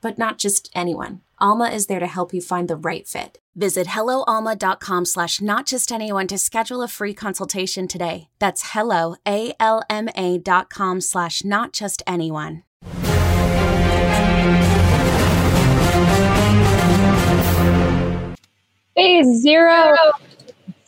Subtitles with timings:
[0.00, 1.20] but not just anyone.
[1.40, 3.38] Alma is there to help you find the right fit.
[3.56, 8.28] Visit helloalma.com slash not just anyone to schedule a free consultation today.
[8.38, 12.62] That's hello, A-L-M-A dot com slash not just anyone.
[18.94, 19.96] Phase zero.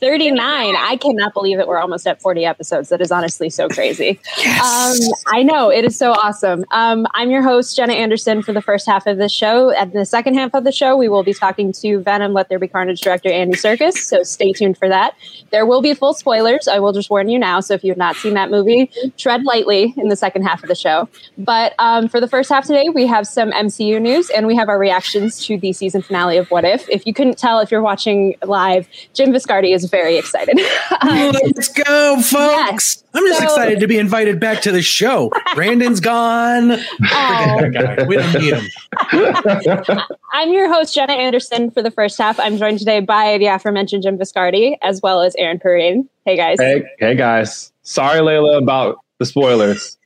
[0.01, 0.75] 39.
[0.77, 2.89] I cannot believe that we're almost at 40 episodes.
[2.89, 4.19] That is honestly so crazy.
[4.41, 5.07] Yes.
[5.07, 5.71] Um, I know.
[5.71, 6.65] It is so awesome.
[6.71, 9.71] Um, I'm your host, Jenna Anderson, for the first half of the show.
[9.71, 12.59] At the second half of the show, we will be talking to Venom Let There
[12.59, 13.95] Be Carnage director Andy Serkis.
[13.99, 15.15] So stay tuned for that.
[15.51, 16.69] There will be full spoilers.
[16.69, 17.61] I will just warn you now.
[17.61, 20.69] So if you have not seen that movie, tread lightly in the second half of
[20.69, 21.09] the show.
[21.37, 24.69] But um, for the first half today, we have some MCU news and we have
[24.71, 26.89] our reactions to the season finale of What If.
[26.89, 30.59] If you couldn't tell, if you're watching live, Jim Viscardi is very excited.
[31.03, 33.03] Um, Let's go, folks.
[33.15, 35.31] I'm just So- excited to be invited back to the show.
[35.55, 36.77] Brandon's gone.
[36.79, 38.07] Forget that guy.
[38.07, 39.99] We don't need him.
[40.33, 42.39] I'm your host, Jenna Anderson, for the first half.
[42.39, 46.09] I'm joined today by the aforementioned Jim Viscardi, as well as Aaron Perrine.
[46.27, 46.59] Hey, guys.
[46.61, 47.73] Hey, hey guys.
[47.83, 49.97] Sorry, Layla, about the spoilers.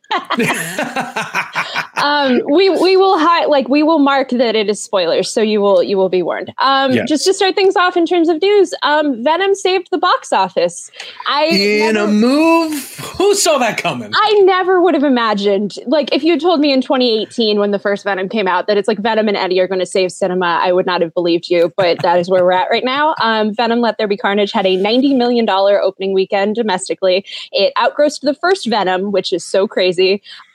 [1.97, 5.61] Um, we we will hi- like we will mark that it is spoilers, so you
[5.63, 6.53] will you will be warned.
[6.59, 7.09] Um, Yes.
[7.09, 10.91] Just to start things off in terms of news, um, Venom saved the box office.
[11.27, 12.73] I In a move,
[13.17, 14.11] who saw that coming?
[14.15, 17.79] I never would have imagined, like, if you had told me in 2018 when the
[17.79, 20.59] first Venom came out that it's like Venom and Eddie are going to save cinema,
[20.63, 21.73] I would not have believed you.
[21.77, 23.15] But that is where we're at right now.
[23.23, 27.25] Um, Venom: Let There Be Carnage had a 90 million dollar opening weekend domestically.
[27.51, 30.04] It outgrossed the first Venom, which is so crazy,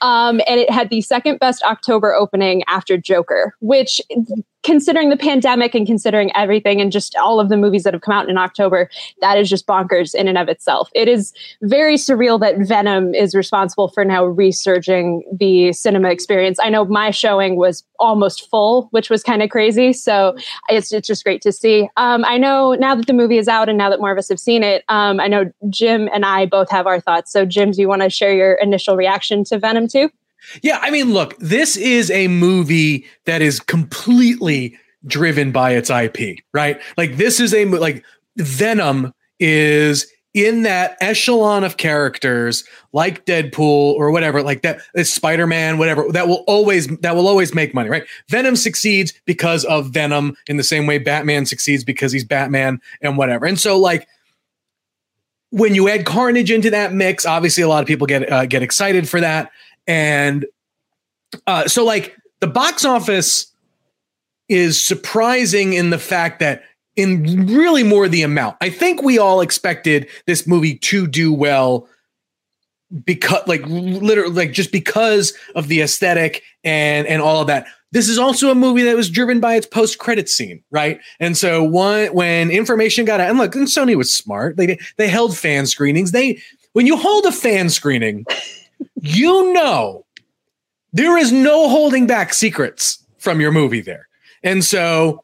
[0.01, 4.01] um, and it had the second best October opening after Joker, which.
[4.63, 8.13] Considering the pandemic and considering everything and just all of the movies that have come
[8.13, 8.89] out in October,
[9.21, 10.89] that is just bonkers in and of itself.
[10.93, 16.59] It is very surreal that Venom is responsible for now resurging the cinema experience.
[16.61, 19.93] I know my showing was almost full, which was kind of crazy.
[19.93, 20.35] So
[20.67, 21.89] it's, it's just great to see.
[21.97, 24.29] Um, I know now that the movie is out and now that more of us
[24.29, 27.31] have seen it, um, I know Jim and I both have our thoughts.
[27.31, 30.09] So, Jim, do you want to share your initial reaction to Venom 2?
[30.61, 36.39] Yeah, I mean, look, this is a movie that is completely driven by its IP,
[36.53, 36.81] right?
[36.97, 38.03] Like this is a like
[38.37, 43.59] Venom is in that echelon of characters like Deadpool
[43.93, 48.05] or whatever, like that Spider-Man, whatever, that will always that will always make money, right?
[48.29, 53.17] Venom succeeds because of Venom in the same way Batman succeeds because he's Batman and
[53.17, 53.45] whatever.
[53.45, 54.07] And so like
[55.51, 58.61] when you add Carnage into that mix, obviously a lot of people get uh, get
[58.61, 59.51] excited for that.
[59.89, 60.45] And
[61.47, 63.51] uh, so, like, the box office
[64.47, 66.63] is surprising in the fact that,
[66.95, 71.87] in really more the amount, I think we all expected this movie to do well
[73.03, 77.65] because, like, literally, like, just because of the aesthetic and and all of that.
[77.91, 80.99] This is also a movie that was driven by its post credit scene, right?
[81.19, 84.57] And so, one when information got out, and look, and Sony was smart.
[84.57, 86.11] They they held fan screenings.
[86.11, 86.39] They
[86.73, 88.25] when you hold a fan screening
[89.01, 90.05] you know
[90.93, 94.07] there is no holding back secrets from your movie there.
[94.43, 95.23] And so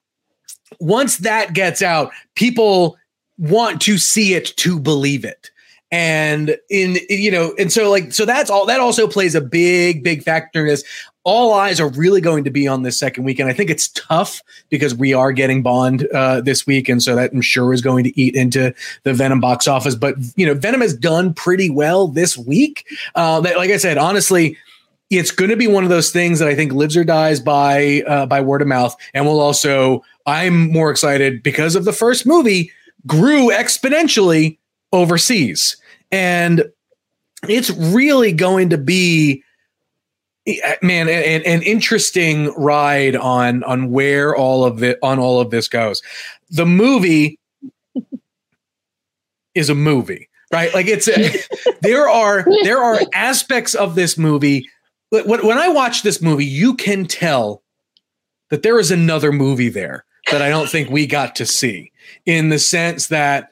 [0.80, 2.98] once that gets out, people
[3.38, 5.50] want to see it to believe it.
[5.92, 10.04] And in you know, and so like so that's all that also plays a big,
[10.04, 10.84] big factor in this.
[11.26, 13.50] All eyes are really going to be on this second weekend.
[13.50, 17.34] I think it's tough because we are getting Bond uh, this week, and so that
[17.34, 19.96] I'm sure is going to eat into the Venom box office.
[19.96, 22.86] But you know, Venom has done pretty well this week.
[23.16, 24.56] Uh, like I said, honestly,
[25.10, 28.04] it's going to be one of those things that I think lives or dies by
[28.08, 30.04] uh, by word of mouth, and we'll also.
[30.28, 32.72] I'm more excited because of the first movie
[33.06, 34.58] grew exponentially
[34.92, 35.78] overseas,
[36.12, 36.66] and
[37.48, 39.44] it's really going to be
[40.82, 45.68] man an, an interesting ride on on where all of it on all of this
[45.68, 46.02] goes.
[46.50, 47.40] The movie
[49.56, 50.74] is a movie right?
[50.74, 51.34] Like it's a,
[51.82, 54.70] there are there are aspects of this movie
[55.10, 57.64] when, when i watch this movie you can tell
[58.52, 61.92] that there is another movie there that i don't think we got to see
[62.26, 63.52] in the sense that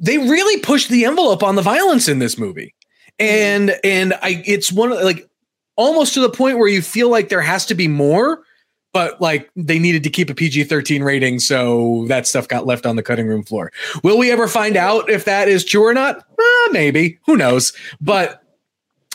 [0.00, 2.74] they really pushed the envelope on the violence in this movie.
[3.18, 5.27] And and I it's one of like
[5.78, 8.42] almost to the point where you feel like there has to be more,
[8.92, 11.38] but like they needed to keep a PG 13 rating.
[11.38, 13.72] So that stuff got left on the cutting room floor.
[14.02, 16.18] Will we ever find out if that is true or not?
[16.18, 17.18] Uh, maybe.
[17.26, 17.72] Who knows?
[18.00, 18.42] But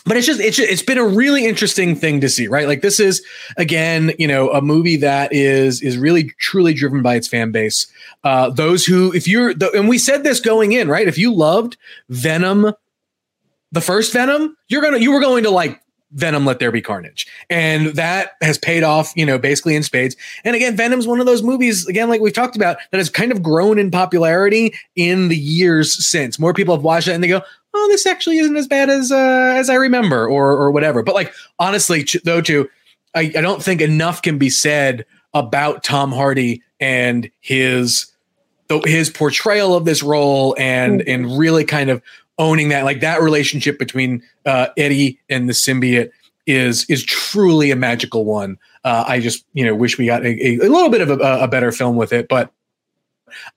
[0.05, 2.81] but it's just it's just, it's been a really interesting thing to see right like
[2.81, 3.25] this is
[3.55, 7.87] again you know a movie that is is really truly driven by its fan base
[8.25, 11.33] uh those who if you're the, and we said this going in right if you
[11.33, 11.77] loved
[12.09, 12.73] venom
[13.71, 15.81] the first venom you're gonna you were going to like
[16.13, 17.27] Venom Let There Be Carnage.
[17.49, 20.15] And that has paid off, you know, basically in spades.
[20.43, 23.31] And again, Venom's one of those movies, again, like we've talked about, that has kind
[23.31, 26.39] of grown in popularity in the years since.
[26.39, 27.41] More people have watched it and they go,
[27.73, 31.03] oh, this actually isn't as bad as uh, as I remember or or whatever.
[31.03, 32.69] But like honestly, ch- though, too,
[33.15, 38.11] I, I don't think enough can be said about Tom Hardy and his
[38.85, 41.09] his portrayal of this role and mm-hmm.
[41.09, 42.01] and really kind of
[42.37, 46.11] owning that like that relationship between uh, Eddie and the symbiote
[46.45, 48.57] is is truly a magical one.
[48.83, 51.47] Uh, I just you know wish we got a, a, little bit of a, a,
[51.47, 52.51] better film with it, but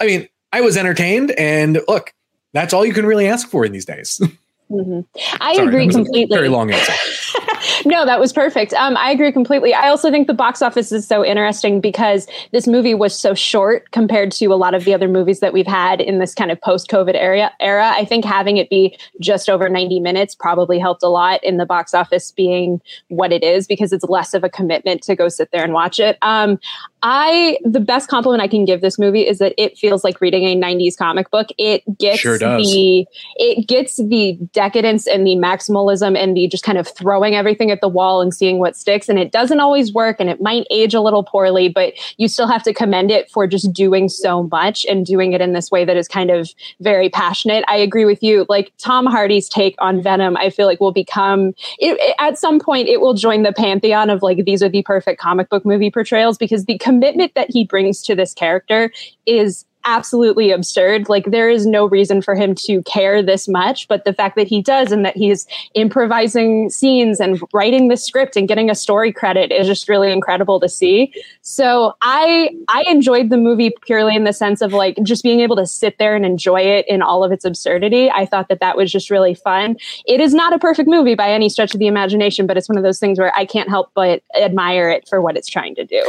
[0.00, 2.14] I mean I was entertained and look,
[2.52, 4.20] that's all you can really ask for in these days.
[4.68, 5.00] Mm-hmm.
[5.40, 6.34] I Sorry, agree completely.
[6.34, 6.92] very long answer.
[7.84, 8.72] no, that was perfect.
[8.74, 9.74] Um, I agree completely.
[9.74, 13.90] I also think the box office is so interesting because this movie was so short
[13.90, 16.60] compared to a lot of the other movies that we've had in this kind of
[16.60, 17.52] post-COVID era.
[17.60, 17.92] Era.
[17.96, 21.66] I think having it be just over 90 minutes probably helped a lot in the
[21.66, 25.50] box office being what it is because it's less of a commitment to go sit
[25.50, 26.18] there and watch it.
[26.22, 26.58] Um,
[27.02, 30.44] I the best compliment I can give this movie is that it feels like reading
[30.44, 31.48] a 90s comic book.
[31.56, 33.06] It gets sure the
[33.36, 37.80] it gets the decadence and the maximalism and the just kind of throwing everything at
[37.80, 39.08] the wall and seeing what sticks.
[39.08, 42.46] And it doesn't always work and it might age a little poorly, but you still
[42.46, 45.84] have to commend it for just doing so much and doing it in this way
[45.84, 47.64] that is kind of very passionate.
[47.68, 48.46] I agree with you.
[48.48, 51.48] Like Tom Hardy's take on Venom, I feel like will become
[51.78, 54.82] it, it, at some point it will join the pantheon of like these are the
[54.82, 58.92] perfect comic book movie portrayals because the commitment that he brings to this character
[59.26, 61.08] is absolutely absurd.
[61.08, 64.48] Like there is no reason for him to care this much, but the fact that
[64.48, 69.12] he does and that he's improvising scenes and writing the script and getting a story
[69.12, 71.12] credit is just really incredible to see.
[71.42, 75.56] So I I enjoyed the movie purely in the sense of like just being able
[75.56, 78.10] to sit there and enjoy it in all of its absurdity.
[78.10, 79.76] I thought that that was just really fun.
[80.04, 82.76] It is not a perfect movie by any stretch of the imagination, but it's one
[82.76, 85.84] of those things where I can't help but admire it for what it's trying to
[85.84, 86.02] do.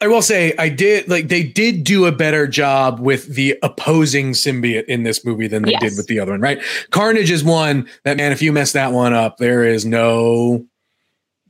[0.00, 4.32] I will say I did like they did do a better job with the opposing
[4.32, 5.80] symbiote in this movie than they yes.
[5.80, 6.60] did with the other one, right?
[6.90, 10.64] Carnage is one that man, if you mess that one up, there is no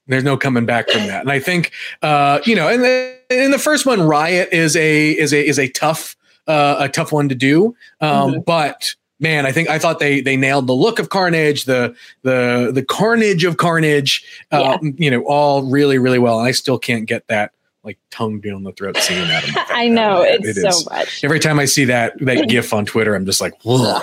[0.06, 1.22] there's no coming back from that.
[1.22, 2.84] And I think uh, you know, and
[3.30, 7.12] in the first one, Riot is a is a is a tough uh, a tough
[7.12, 7.74] one to do.
[8.00, 8.40] Um, mm-hmm.
[8.40, 12.70] but man, I think I thought they they nailed the look of Carnage, the the
[12.72, 14.90] the carnage of Carnage, uh, yeah.
[14.96, 16.38] you know, all really really well.
[16.38, 17.52] And I still can't get that
[17.84, 19.42] like tongue down the throat singing him.
[19.68, 21.22] I know it's it so much.
[21.22, 24.00] Every time I see that that gif on Twitter, I'm just like, whoa.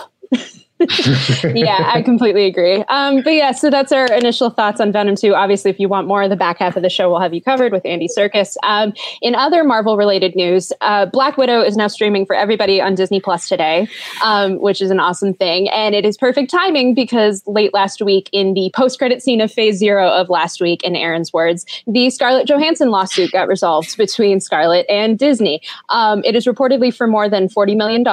[1.43, 2.83] Yeah, I completely agree.
[2.87, 5.33] Um, but yeah, so that's our initial thoughts on Venom 2.
[5.33, 7.71] Obviously, if you want more, the back half of the show will have you covered
[7.71, 8.55] with Andy Serkis.
[8.63, 12.95] Um, in other Marvel related news, uh, Black Widow is now streaming for everybody on
[12.95, 13.87] Disney Plus today,
[14.23, 15.69] um, which is an awesome thing.
[15.69, 19.51] And it is perfect timing because late last week, in the post credit scene of
[19.51, 24.39] Phase Zero of last week, in Aaron's words, the Scarlett Johansson lawsuit got resolved between
[24.39, 25.61] Scarlett and Disney.
[25.89, 28.05] Um, it is reportedly for more than $40 million.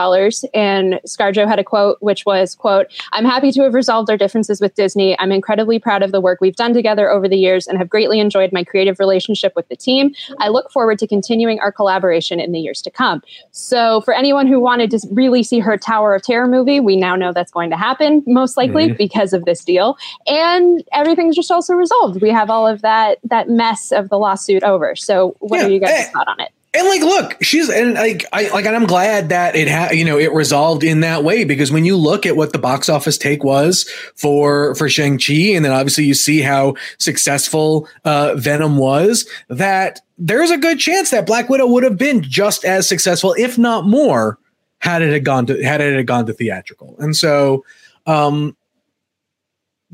[0.54, 4.60] And ScarJo had a quote, which was, quote, I'm happy to have resolved our differences
[4.60, 5.18] with Disney.
[5.18, 8.20] I'm incredibly proud of the work we've done together over the years and have greatly
[8.20, 10.14] enjoyed my creative relationship with the team.
[10.38, 13.22] I look forward to continuing our collaboration in the years to come.
[13.52, 17.16] So, for anyone who wanted to really see her Tower of Terror movie, we now
[17.16, 18.96] know that's going to happen, most likely mm-hmm.
[18.96, 19.96] because of this deal.
[20.26, 22.20] And everything's just also resolved.
[22.20, 24.96] We have all of that that mess of the lawsuit over.
[24.96, 25.66] So, what yeah.
[25.66, 26.50] are you guys' eh, thought on it?
[26.74, 30.04] And like, look, she's and like, I like, and I'm glad that it had, you
[30.04, 33.16] know, it resolved in that way because when you look at what the box office
[33.16, 38.76] take was for for Shang Chi, and then obviously you see how successful uh, Venom
[38.76, 43.34] was, that there's a good chance that Black Widow would have been just as successful,
[43.38, 44.38] if not more,
[44.80, 46.96] had it had gone to had it had gone to theatrical.
[46.98, 47.64] And so,
[48.06, 48.54] um,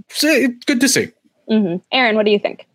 [0.09, 1.13] so good to see.
[1.49, 1.77] Mm-hmm.
[1.93, 2.67] Aaron, what do you think?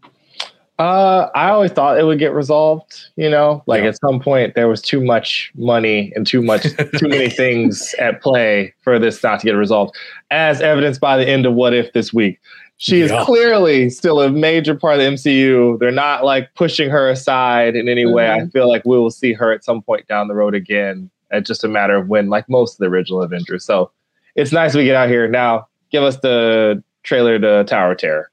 [0.79, 3.09] Uh, I always thought it would get resolved.
[3.17, 3.89] You know, like yeah.
[3.89, 6.63] at some point there was too much money and too much,
[6.97, 9.95] too many things at play for this not to get resolved,
[10.31, 12.39] as evidenced by the end of What If this week.
[12.81, 15.77] She is clearly still a major part of the MCU.
[15.79, 18.13] They're not like pushing her aside in any mm-hmm.
[18.13, 18.31] way.
[18.31, 18.49] I mm-hmm.
[18.51, 21.09] feel like we will see her at some point down the road again.
[21.29, 23.65] It's just a matter of when, like most of the original Avengers.
[23.65, 23.91] So
[24.35, 25.67] it's nice we get out here now.
[25.91, 28.31] Give us the trailer to Tower of Terror.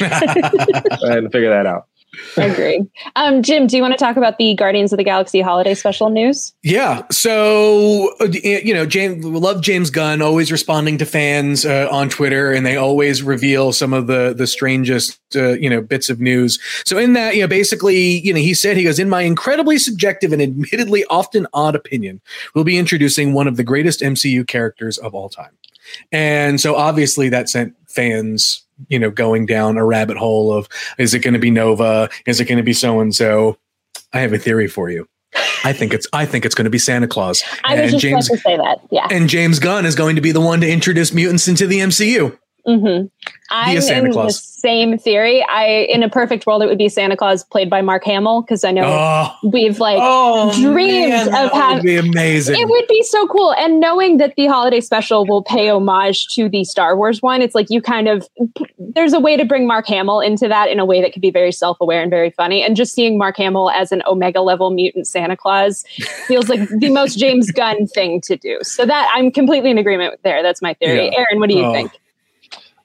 [0.00, 1.88] and figure that out.
[2.36, 2.86] I Agree.
[3.16, 6.10] Um, Jim, do you want to talk about the Guardians of the Galaxy holiday special
[6.10, 6.52] news?
[6.62, 7.02] Yeah.
[7.10, 12.64] So, you know, James, love James Gunn, always responding to fans uh, on Twitter, and
[12.64, 16.58] they always reveal some of the the strangest, uh, you know, bits of news.
[16.84, 19.78] So, in that, you know, basically, you know, he said, he goes, in my incredibly
[19.78, 22.20] subjective and admittedly often odd opinion,
[22.54, 25.52] we'll be introducing one of the greatest MCU characters of all time.
[26.12, 31.14] And so, obviously, that sent fans you know going down a rabbit hole of is
[31.14, 32.08] it going to be Nova?
[32.26, 33.58] Is it going to be so and so?
[34.12, 35.08] I have a theory for you.
[35.64, 37.42] I think it's I think it's going to be Santa Claus.
[37.64, 38.78] I was just James, about to say that.
[38.90, 39.08] Yeah.
[39.10, 42.38] And James Gunn is going to be the one to introduce mutants into the MCU.
[42.66, 43.06] Mm-hmm.
[43.50, 45.44] I'm in the same theory.
[45.44, 48.64] I, in a perfect world, it would be Santa Claus played by Mark Hamill because
[48.64, 49.50] I know oh.
[49.50, 51.76] we've like oh, dreamed man, of having.
[51.76, 52.58] It would be amazing.
[52.58, 56.48] It would be so cool, and knowing that the holiday special will pay homage to
[56.48, 58.26] the Star Wars one, it's like you kind of
[58.78, 61.30] there's a way to bring Mark Hamill into that in a way that could be
[61.30, 62.62] very self-aware and very funny.
[62.62, 65.84] And just seeing Mark Hamill as an Omega level mutant Santa Claus
[66.26, 68.58] feels like the most James Gunn thing to do.
[68.62, 70.42] So that I'm completely in agreement there.
[70.42, 71.06] That's my theory.
[71.06, 71.18] Yeah.
[71.18, 71.72] Aaron, what do you oh.
[71.72, 71.92] think?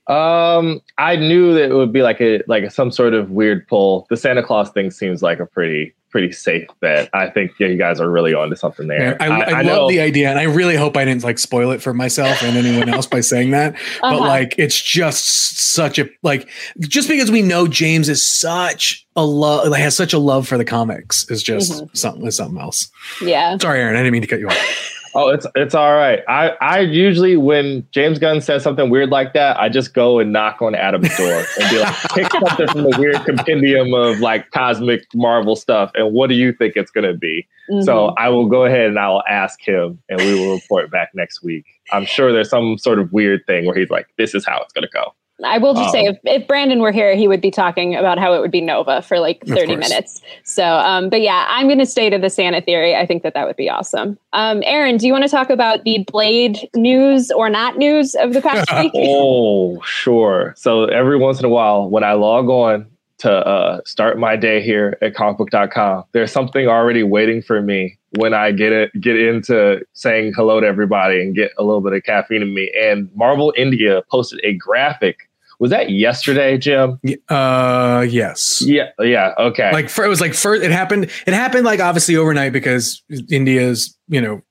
[0.10, 4.08] Um, I knew that it would be like a like some sort of weird pull.
[4.10, 7.10] The Santa Claus thing seems like a pretty pretty safe bet.
[7.14, 9.12] I think yeah, you guys are really onto something there.
[9.12, 11.38] Yeah, I, I, I, I love the idea, and I really hope I didn't like
[11.38, 13.76] spoil it for myself and anyone else by saying that.
[14.02, 14.20] Uh-huh.
[14.20, 16.48] But like, it's just such a like
[16.80, 20.58] just because we know James is such a love, like, has such a love for
[20.58, 21.94] the comics is just mm-hmm.
[21.94, 22.90] something is something else.
[23.22, 23.58] Yeah.
[23.58, 23.96] Sorry, Aaron.
[23.96, 24.96] I didn't mean to cut you off.
[25.16, 26.20] Oh, it's it's all right.
[26.28, 30.32] I I usually when James Gunn says something weird like that, I just go and
[30.32, 34.52] knock on Adam's door and be like, pick something from the weird compendium of like
[34.52, 37.48] cosmic Marvel stuff, and what do you think it's gonna be?
[37.70, 37.84] Mm-hmm.
[37.84, 41.10] So I will go ahead and I will ask him, and we will report back
[41.14, 41.66] next week.
[41.92, 44.74] I'm sure there's some sort of weird thing where he's like, this is how it's
[44.74, 45.14] gonna go.
[45.44, 48.20] I will just um, say, if, if Brandon were here, he would be talking about
[48.20, 50.22] how it would be Nova for like 30 minutes.
[50.44, 52.96] So, um, but yeah, I'm going to stay to the Santa theory.
[52.96, 54.18] I think that that would be awesome.
[54.34, 58.34] Um, Aaron, do you want to talk about the Blade news or not news of
[58.34, 58.92] the past week?
[58.96, 60.54] oh, sure.
[60.58, 62.88] So every once in a while, when I log on
[63.20, 68.34] to uh, start my day here at comicbook.com, there's something already waiting for me when
[68.34, 72.04] I get it, get into saying hello to everybody and get a little bit of
[72.04, 72.72] caffeine in me.
[72.80, 75.29] And Marvel India posted a graphic
[75.60, 77.00] was that yesterday, Jim?
[77.28, 78.62] Uh, yes.
[78.66, 78.90] Yeah.
[79.00, 79.34] Yeah.
[79.38, 79.72] Okay.
[79.72, 80.64] Like for, it was like first.
[80.64, 81.12] It happened.
[81.28, 84.42] It happened like obviously overnight because India's you know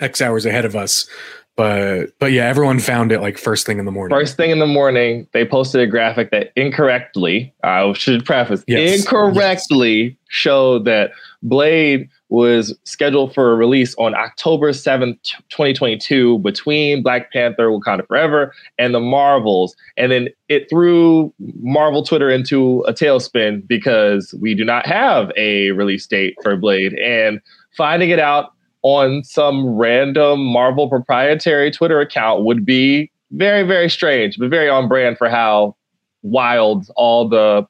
[0.00, 1.08] X hours ahead of us.
[1.56, 4.16] But but yeah, everyone found it like first thing in the morning.
[4.16, 9.00] First thing in the morning, they posted a graphic that incorrectly, I should preface, yes.
[9.00, 10.14] incorrectly yes.
[10.28, 15.18] showed that Blade was scheduled for a release on October 7th,
[15.50, 19.76] 2022, between Black Panther, Wakanda Forever, and the Marvels.
[19.96, 25.70] And then it threw Marvel Twitter into a tailspin because we do not have a
[25.72, 26.94] release date for Blade.
[26.94, 27.40] And
[27.76, 28.52] finding it out
[28.82, 34.88] on some random Marvel proprietary Twitter account would be very, very strange, but very on
[34.88, 35.76] brand for how
[36.22, 37.66] wild all the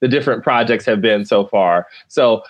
[0.00, 1.86] the different projects have been so far.
[2.08, 2.42] So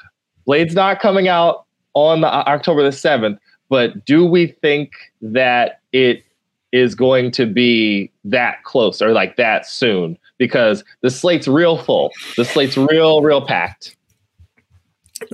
[0.45, 5.81] Blade's not coming out on the, uh, October the 7th, but do we think that
[5.93, 6.25] it
[6.73, 10.19] is going to be that close or like that soon?
[10.39, 12.11] Because the slate's real full.
[12.37, 13.97] The slate's real, real packed.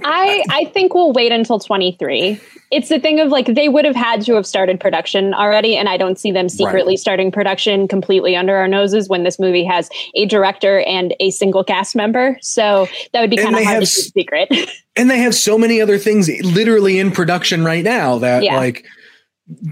[0.05, 2.41] I I think we'll wait until 23.
[2.71, 5.89] It's the thing of like they would have had to have started production already, and
[5.89, 6.99] I don't see them secretly right.
[6.99, 11.65] starting production completely under our noses when this movie has a director and a single
[11.65, 12.39] cast member.
[12.41, 14.49] So that would be kind of hard to keep secret.
[14.97, 18.57] And they have so many other things literally in production right now that yeah.
[18.57, 18.85] like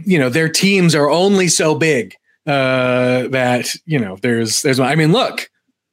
[0.04, 2.14] you know their teams are only so big
[2.46, 5.50] uh that you know there's there's I mean look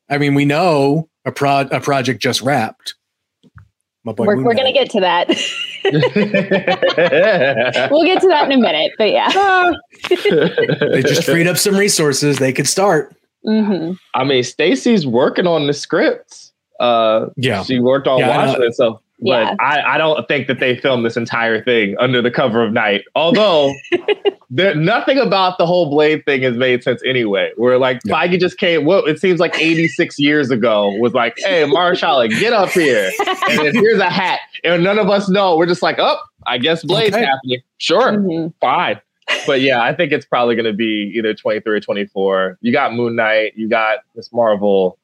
[0.10, 2.96] I mean we know a pro a project just wrapped
[4.06, 5.30] my boy we're, we're gonna get to that.
[7.92, 9.74] We'll get to that in a minute but yeah.
[10.10, 12.38] They just freed up some resources.
[12.38, 13.16] They could start.
[13.46, 13.94] Mm-hmm.
[14.16, 16.54] i mean stacy's working on the scripts.
[16.80, 17.64] Uh yeah.
[17.64, 18.74] she worked on yeah, watching it
[19.20, 19.56] so but yeah.
[19.60, 23.04] I, I don't think that they filmed this entire thing under the cover of night.
[23.16, 23.74] Although
[24.50, 27.52] there, nothing about the whole Blade thing has made sense anyway.
[27.56, 28.14] Where like yeah.
[28.14, 32.54] Feige just came, well, it seems like 86 years ago, was like, hey, Mahershala, get
[32.54, 33.12] up here.
[33.48, 34.40] And then here's a hat.
[34.64, 35.56] And none of us know.
[35.56, 36.18] We're just like, oh,
[36.48, 37.26] I guess Blade's okay.
[37.26, 37.60] happening.
[37.78, 38.48] Sure, mm-hmm.
[38.60, 39.00] fine.
[39.46, 42.58] But yeah, I think it's probably going to be either 23 or 24.
[42.62, 44.98] You got Moon Knight, you got Miss Marvel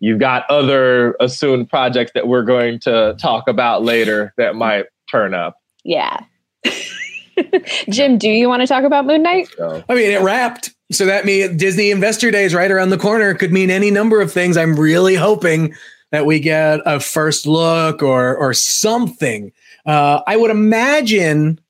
[0.00, 5.34] You've got other assumed projects that we're going to talk about later that might turn
[5.34, 5.60] up.
[5.84, 6.20] Yeah.
[7.88, 9.48] Jim, do you want to talk about Moon Knight?
[9.60, 10.74] I mean, it wrapped.
[10.90, 13.34] So that means Disney Investor Day is right around the corner.
[13.34, 14.56] Could mean any number of things.
[14.56, 15.74] I'm really hoping
[16.10, 19.52] that we get a first look or or something.
[19.84, 21.60] Uh, I would imagine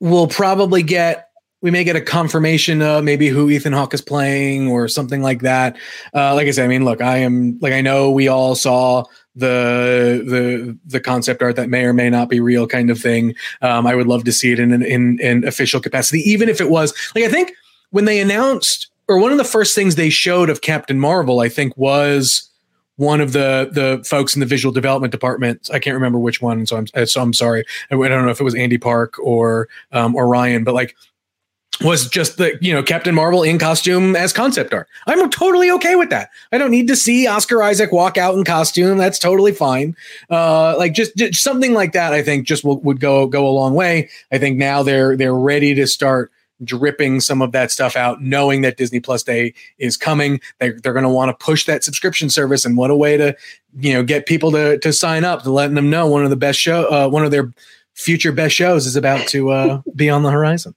[0.00, 1.27] we'll probably get
[1.60, 5.40] we may get a confirmation of maybe who Ethan Hawke is playing or something like
[5.42, 5.76] that.
[6.14, 9.04] Uh, like I said, I mean, look, I am like I know we all saw
[9.34, 13.34] the the the concept art that may or may not be real kind of thing.
[13.62, 16.60] Um, I would love to see it in an in, in official capacity, even if
[16.60, 17.52] it was like I think
[17.90, 21.48] when they announced or one of the first things they showed of Captain Marvel, I
[21.48, 22.48] think was
[22.96, 25.70] one of the the folks in the visual development department.
[25.72, 27.64] I can't remember which one, so I'm so I'm sorry.
[27.90, 30.96] I don't know if it was Andy Park or um, or Ryan, but like
[31.82, 34.88] was just the you know Captain Marvel in costume as concept art.
[35.06, 36.30] I'm totally okay with that.
[36.50, 38.98] I don't need to see Oscar Isaac walk out in costume.
[38.98, 39.96] That's totally fine.
[40.30, 42.12] Uh, like just, just something like that.
[42.12, 44.08] I think just will, would go go a long way.
[44.32, 46.32] I think now they're they're ready to start
[46.64, 50.40] dripping some of that stuff out, knowing that Disney Plus Day is coming.
[50.58, 53.36] They're, they're going to want to push that subscription service, and what a way to
[53.78, 56.36] you know get people to to sign up to letting them know one of the
[56.36, 57.52] best show, uh, one of their
[57.94, 60.74] future best shows is about to uh, be on the horizon.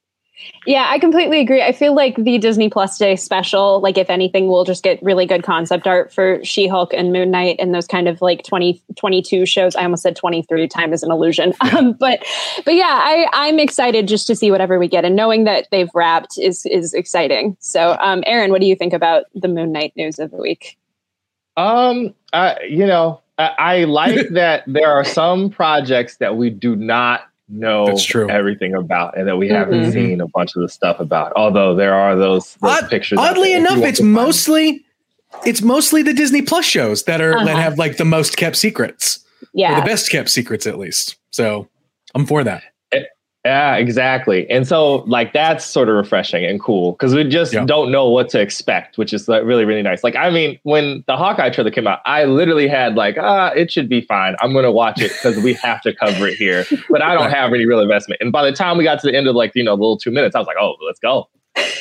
[0.67, 1.63] Yeah, I completely agree.
[1.63, 5.25] I feel like the Disney Plus Day special, like if anything, we'll just get really
[5.25, 8.79] good concept art for She Hulk and Moon Knight and those kind of like 20,
[8.95, 9.75] 22 shows.
[9.75, 11.53] I almost said 23, time is an illusion.
[11.61, 12.23] Um, but
[12.63, 15.03] but yeah, I, I'm excited just to see whatever we get.
[15.03, 17.57] And knowing that they've wrapped is is exciting.
[17.59, 20.77] So um Aaron, what do you think about the Moon Knight news of the week?
[21.57, 26.75] Um, uh, you know, I, I like that there are some projects that we do
[26.75, 28.29] not know That's true.
[28.29, 29.91] everything about and that we haven't mm-hmm.
[29.91, 31.33] seen a bunch of the stuff about.
[31.35, 33.19] Although there are those, those Odd, pictures.
[33.19, 34.85] Oddly enough, it's mostly
[35.45, 37.45] it's mostly the Disney Plus shows that are uh-huh.
[37.45, 39.19] that have like the most kept secrets.
[39.53, 39.79] Yeah.
[39.79, 41.17] the best kept secrets at least.
[41.31, 41.67] So
[42.15, 42.63] I'm for that.
[43.43, 44.47] Yeah, exactly.
[44.51, 47.65] And so like that's sort of refreshing and cool because we just yeah.
[47.65, 50.03] don't know what to expect, which is like really, really nice.
[50.03, 53.71] Like, I mean, when the Hawkeye trailer came out, I literally had like, ah, it
[53.71, 54.35] should be fine.
[54.41, 56.65] I'm gonna watch it because we have to cover it here.
[56.89, 58.21] But I don't have any real investment.
[58.21, 59.97] And by the time we got to the end of like, you know, the little
[59.97, 61.27] two minutes, I was like, oh, let's go.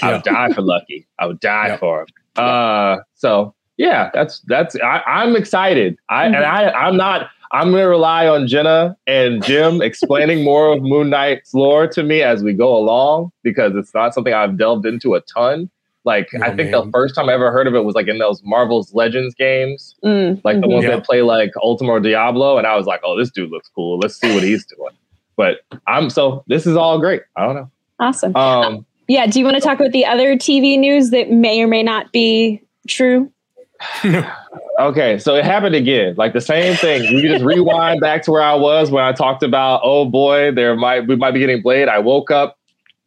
[0.02, 1.06] I would die for Lucky.
[1.18, 1.76] I would die yeah.
[1.76, 2.06] for him.
[2.36, 5.98] Uh so yeah, that's that's I, am excited.
[6.08, 6.36] I mm-hmm.
[6.36, 10.82] and I I'm not I'm going to rely on Jenna and Jim explaining more of
[10.82, 14.86] Moon Knight's lore to me as we go along because it's not something I've delved
[14.86, 15.70] into a ton.
[16.04, 16.86] Like oh, I think man.
[16.86, 19.94] the first time I ever heard of it was like in those Marvel's Legends games,
[20.02, 20.60] mm, like mm-hmm.
[20.62, 20.96] the ones yeah.
[20.96, 23.98] that play like Ultima Diablo, and I was like, "Oh, this dude looks cool.
[23.98, 24.94] Let's see what he's doing."
[25.36, 27.20] But I'm so this is all great.
[27.36, 27.70] I don't know.
[27.98, 28.34] Awesome.
[28.34, 29.26] Um, yeah.
[29.26, 32.12] Do you want to talk about the other TV news that may or may not
[32.12, 33.30] be true?
[34.80, 36.14] okay, so it happened again.
[36.16, 37.14] Like the same thing.
[37.14, 40.74] We just rewind back to where I was when I talked about, oh boy, there
[40.76, 41.88] might we might be getting Blade.
[41.88, 42.58] I woke up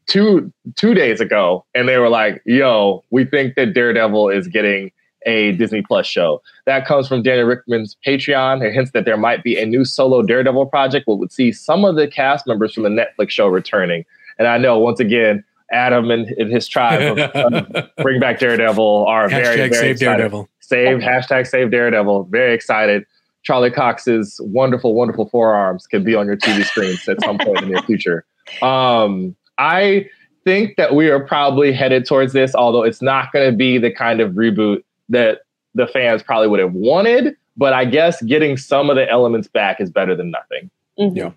[0.06, 4.91] two two days ago and they were like, yo, we think that Daredevil is getting
[5.25, 6.41] a Disney Plus show.
[6.65, 8.65] That comes from Daniel Richtman's Patreon.
[8.65, 11.86] It hints that there might be a new solo Daredevil project, but would see some
[11.86, 14.06] of the cast members from the Netflix show returning.
[14.38, 19.06] And I know once again, Adam and, and his tribe of, uh, Bring Back Daredevil
[19.08, 19.99] are Hashtag very, very save excited.
[19.99, 20.49] Daredevil.
[20.73, 22.25] Save hashtag Save Daredevil.
[22.25, 23.05] Very excited.
[23.43, 27.69] Charlie Cox's wonderful, wonderful forearms could be on your TV screens at some point in
[27.69, 28.25] the near future.
[28.62, 30.09] Um, I
[30.45, 33.91] think that we are probably headed towards this, although it's not going to be the
[33.91, 35.41] kind of reboot that
[35.75, 37.36] the fans probably would have wanted.
[37.55, 40.71] But I guess getting some of the elements back is better than nothing.
[40.97, 41.17] Mm-hmm.
[41.17, 41.31] Yeah.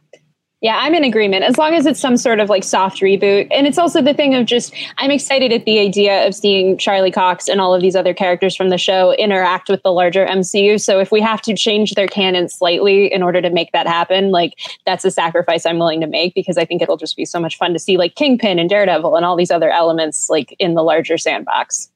[0.63, 3.47] Yeah, I'm in agreement as long as it's some sort of like soft reboot.
[3.51, 7.11] And it's also the thing of just, I'm excited at the idea of seeing Charlie
[7.11, 10.81] Cox and all of these other characters from the show interact with the larger MCU.
[10.81, 14.31] So if we have to change their canon slightly in order to make that happen,
[14.31, 14.55] like
[14.87, 17.59] that's a sacrifice I'm willing to make because I think it'll just be so much
[17.59, 20.83] fun to see like Kingpin and Daredevil and all these other elements like in the
[20.83, 21.91] larger sandbox.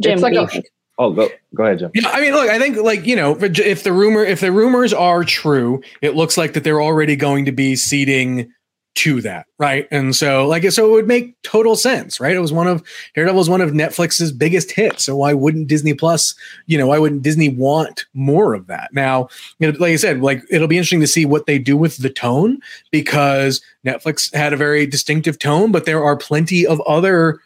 [0.00, 0.62] Jim, it's like a,
[0.98, 1.90] Oh, go go ahead, Jim.
[1.94, 4.92] Yeah, I mean, look, I think like you know, if the rumor, if the rumors
[4.92, 8.52] are true, it looks like that they're already going to be seeding
[8.98, 9.86] to that, right?
[9.92, 12.34] And so, like, so it would make total sense, right?
[12.34, 12.82] It was one of
[13.14, 16.34] Daredevil was one of Netflix's biggest hits, so why wouldn't Disney Plus,
[16.66, 18.92] you know, why wouldn't Disney want more of that?
[18.92, 19.28] Now,
[19.60, 21.98] you know, like I said, like it'll be interesting to see what they do with
[21.98, 22.58] the tone
[22.90, 27.38] because Netflix had a very distinctive tone, but there are plenty of other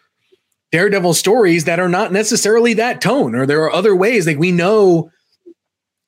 [0.72, 4.26] Daredevil stories that are not necessarily that tone, or there are other ways.
[4.26, 5.10] Like we know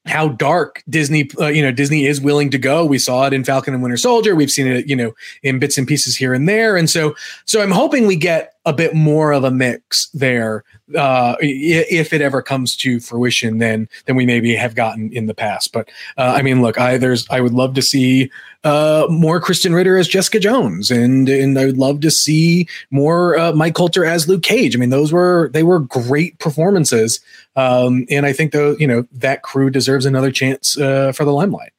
[0.07, 2.85] how dark Disney, uh, you know, Disney is willing to go.
[2.85, 4.35] We saw it in Falcon and Winter Soldier.
[4.35, 6.77] We've seen it, you know, in bits and pieces here and there.
[6.77, 7.15] And so,
[7.47, 10.65] so I'm hoping we get a bit more of a mix there
[10.97, 15.35] uh, if it ever comes to fruition than than we maybe have gotten in the
[15.35, 15.73] past.
[15.73, 18.31] But uh, I mean, look, I there's I would love to see
[18.65, 23.39] uh, more Krysten Ritter as Jessica Jones, and and I would love to see more
[23.39, 24.75] uh, Mike Colter as Luke Cage.
[24.75, 27.21] I mean, those were they were great performances,
[27.57, 31.33] um, and I think though you know that crew deserves another chance uh, for the
[31.33, 31.74] limelight.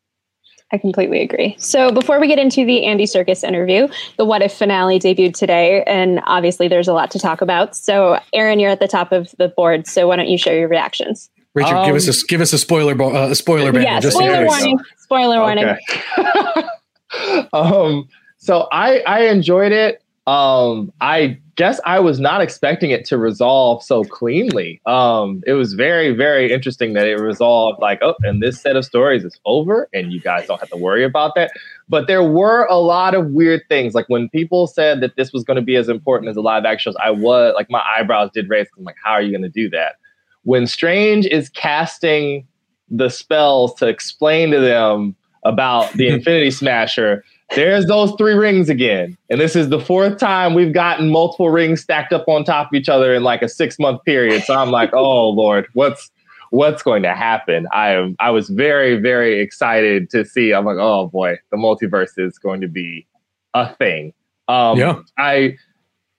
[0.75, 1.55] I completely agree.
[1.57, 5.83] So before we get into the Andy Serkis interview, the What If finale debuted today,
[5.87, 7.77] and obviously there's a lot to talk about.
[7.77, 10.67] So Aaron, you're at the top of the board, so why don't you share your
[10.67, 11.29] reactions?
[11.53, 13.83] Richard, um, give us a um, give us a spoiler uh, a spoiler ban.
[13.83, 14.79] Yeah, spoiler warning.
[14.97, 15.77] Spoiler warning.
[17.53, 20.03] um, so I I enjoyed it.
[20.27, 24.81] Um, I guess I was not expecting it to resolve so cleanly.
[24.85, 28.85] Um, it was very, very interesting that it resolved like, oh, and this set of
[28.85, 31.51] stories is over, and you guys don't have to worry about that.
[31.87, 33.93] But there were a lot of weird things.
[33.93, 36.65] Like when people said that this was going to be as important as the live
[36.65, 38.67] action shows, I was like, my eyebrows did raise.
[38.77, 39.95] I'm like, how are you going to do that?
[40.43, 42.47] When Strange is casting
[42.89, 49.17] the spells to explain to them about the Infinity Smasher there's those three rings again.
[49.29, 52.73] And this is the fourth time we've gotten multiple rings stacked up on top of
[52.73, 54.43] each other in like a six month period.
[54.43, 56.11] So I'm like, oh Lord, what's
[56.49, 57.67] what's going to happen?
[57.71, 60.53] I am I was very, very excited to see.
[60.53, 63.05] I'm like, oh boy, the multiverse is going to be
[63.53, 64.13] a thing.
[64.47, 64.99] Um yeah.
[65.17, 65.55] I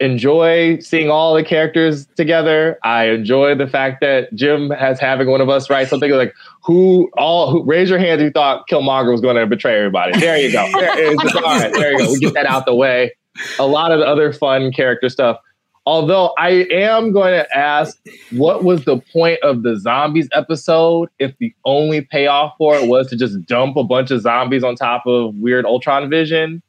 [0.01, 2.79] enjoy seeing all the characters together.
[2.83, 7.11] I enjoy the fact that Jim has having one of us write something like who
[7.17, 10.19] all who raise your hands you thought Killmonger was going to betray everybody.
[10.19, 10.67] There you go.
[10.73, 11.73] There is all right.
[11.73, 12.13] There you go.
[12.13, 13.15] We get that out the way.
[13.59, 15.39] A lot of the other fun character stuff.
[15.87, 17.97] Although I am going to ask,
[18.33, 23.09] what was the point of the zombies episode if the only payoff for it was
[23.11, 26.61] to just dump a bunch of zombies on top of weird Ultron Vision?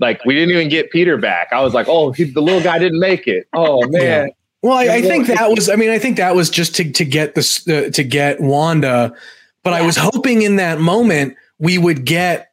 [0.00, 1.48] Like we didn't even get Peter back.
[1.52, 3.46] I was like, oh, he, the little guy didn't make it.
[3.52, 4.02] Oh man.
[4.02, 4.26] Yeah.
[4.62, 5.70] Well, I, I, think that was.
[5.70, 9.14] I mean, I think that was just to to get this uh, to get Wanda.
[9.62, 9.78] But yeah.
[9.78, 12.52] I was hoping in that moment we would get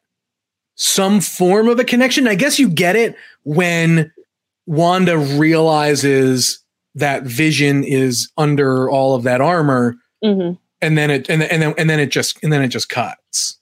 [0.74, 2.28] some form of a connection.
[2.28, 4.12] I guess you get it when
[4.66, 6.60] Wanda realizes
[6.94, 10.54] that Vision is under all of that armor, mm-hmm.
[10.80, 13.57] and then it and, and then and then it just and then it just cuts.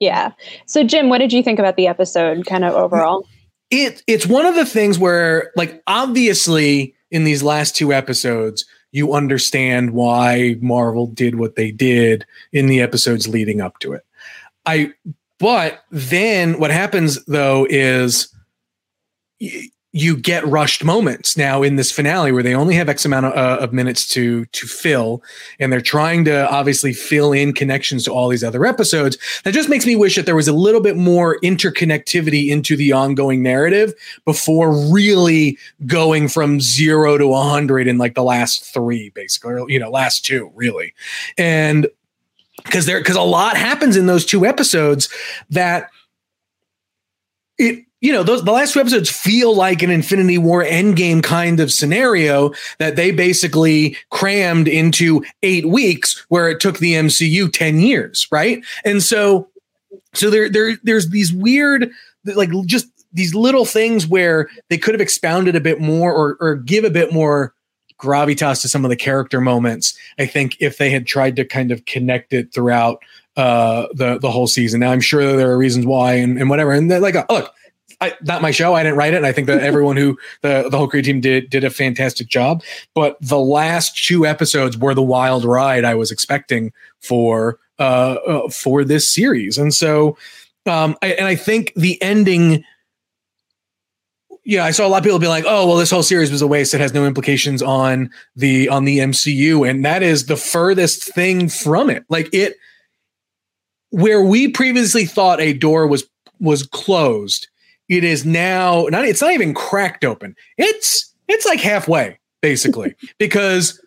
[0.00, 0.32] Yeah.
[0.66, 3.26] So Jim, what did you think about the episode kind of overall?
[3.70, 9.12] It it's one of the things where like obviously in these last two episodes you
[9.12, 14.06] understand why Marvel did what they did in the episodes leading up to it.
[14.66, 14.92] I
[15.40, 18.32] but then what happens though is
[19.96, 23.32] you get rushed moments now in this finale where they only have X amount of,
[23.32, 25.22] uh, of, minutes to to fill,
[25.60, 29.16] and they're trying to obviously fill in connections to all these other episodes.
[29.44, 32.90] That just makes me wish that there was a little bit more interconnectivity into the
[32.92, 39.10] ongoing narrative before really going from zero to a hundred in like the last three,
[39.10, 40.92] basically, or you know, last two, really,
[41.38, 41.86] and
[42.64, 45.08] because there because a lot happens in those two episodes
[45.50, 45.88] that
[47.58, 51.58] it you know, those the last two episodes feel like an Infinity War Endgame kind
[51.58, 57.80] of scenario that they basically crammed into eight weeks, where it took the MCU ten
[57.80, 58.62] years, right?
[58.84, 59.48] And so,
[60.12, 61.90] so there, there, there's these weird,
[62.26, 66.56] like, just these little things where they could have expounded a bit more or, or
[66.56, 67.54] give a bit more
[67.98, 69.98] gravitas to some of the character moments.
[70.18, 73.02] I think if they had tried to kind of connect it throughout
[73.36, 74.80] uh the the whole season.
[74.80, 76.70] Now I'm sure there are reasons why and, and whatever.
[76.70, 77.52] And like, look
[78.04, 78.74] I, not my show.
[78.74, 79.18] I didn't write it.
[79.18, 82.28] And I think that everyone who the the whole creative team did did a fantastic
[82.28, 82.62] job.
[82.94, 88.48] But the last two episodes were the wild ride I was expecting for uh, uh
[88.50, 90.16] for this series, and so
[90.66, 92.64] um, I, and I think the ending.
[94.46, 96.42] Yeah, I saw a lot of people be like, "Oh, well, this whole series was
[96.42, 96.74] a waste.
[96.74, 101.48] It has no implications on the on the MCU," and that is the furthest thing
[101.48, 102.04] from it.
[102.10, 102.56] Like it,
[103.88, 106.06] where we previously thought a door was
[106.40, 107.48] was closed,
[107.88, 110.36] it is now not it's not even cracked open.
[110.58, 113.80] It's it's like halfway basically because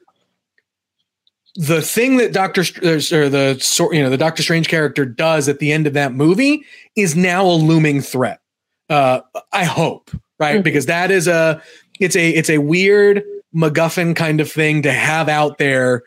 [1.56, 5.72] the thing that doctor or the you know the doctor strange character does at the
[5.72, 6.64] end of that movie
[6.96, 8.40] is now a looming threat.
[8.90, 10.56] Uh i hope right?
[10.56, 10.64] Mm-hmm.
[10.64, 11.62] because that is a
[12.00, 13.24] it's a it's a weird
[13.56, 16.04] macguffin kind of thing to have out there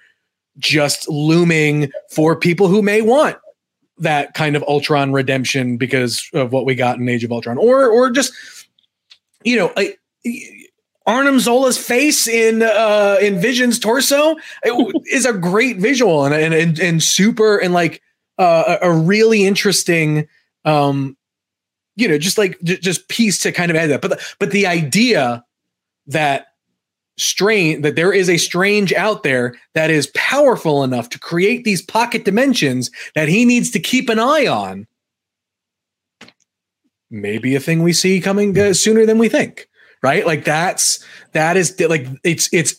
[0.59, 3.37] just looming for people who may want
[4.01, 7.89] that kind of Ultron redemption because of what we got in Age of Ultron, or
[7.89, 8.33] or just
[9.45, 9.73] you know.
[9.77, 9.95] I,
[11.07, 14.37] Arnim Zola's face in uh, in Vision's torso
[15.11, 18.03] is a great visual and and and, super and like
[18.39, 20.29] uh, a really interesting
[20.65, 21.17] um
[21.97, 24.51] you know just like j- just piece to kind of add that but the, but
[24.51, 25.43] the idea
[26.07, 26.49] that
[27.23, 31.83] strange that there is a strange out there that is powerful enough to create these
[31.83, 34.87] pocket dimensions that he needs to keep an eye on.
[37.11, 39.69] Maybe a thing we see coming uh, sooner than we think
[40.03, 40.27] right?
[40.27, 42.77] Like that's that is like it's it's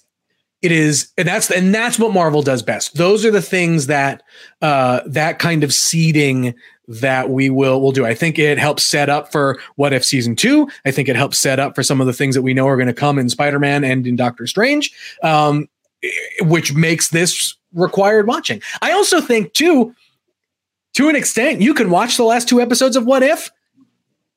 [0.61, 2.97] it is and that's and that's what marvel does best.
[2.97, 4.23] Those are the things that
[4.61, 6.53] uh that kind of seeding
[6.99, 10.35] that we will will do i think it helps set up for what if season
[10.35, 12.67] two i think it helps set up for some of the things that we know
[12.67, 14.91] are going to come in spider-man and in doctor strange
[15.23, 15.67] um
[16.41, 19.95] which makes this required watching i also think too
[20.93, 23.51] to an extent you can watch the last two episodes of what if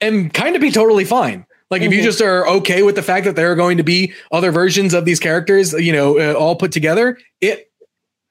[0.00, 1.46] and kind of be totally fine.
[1.70, 2.06] Like if you mm-hmm.
[2.06, 5.04] just are okay with the fact that there are going to be other versions of
[5.04, 7.70] these characters, you know, uh, all put together, it,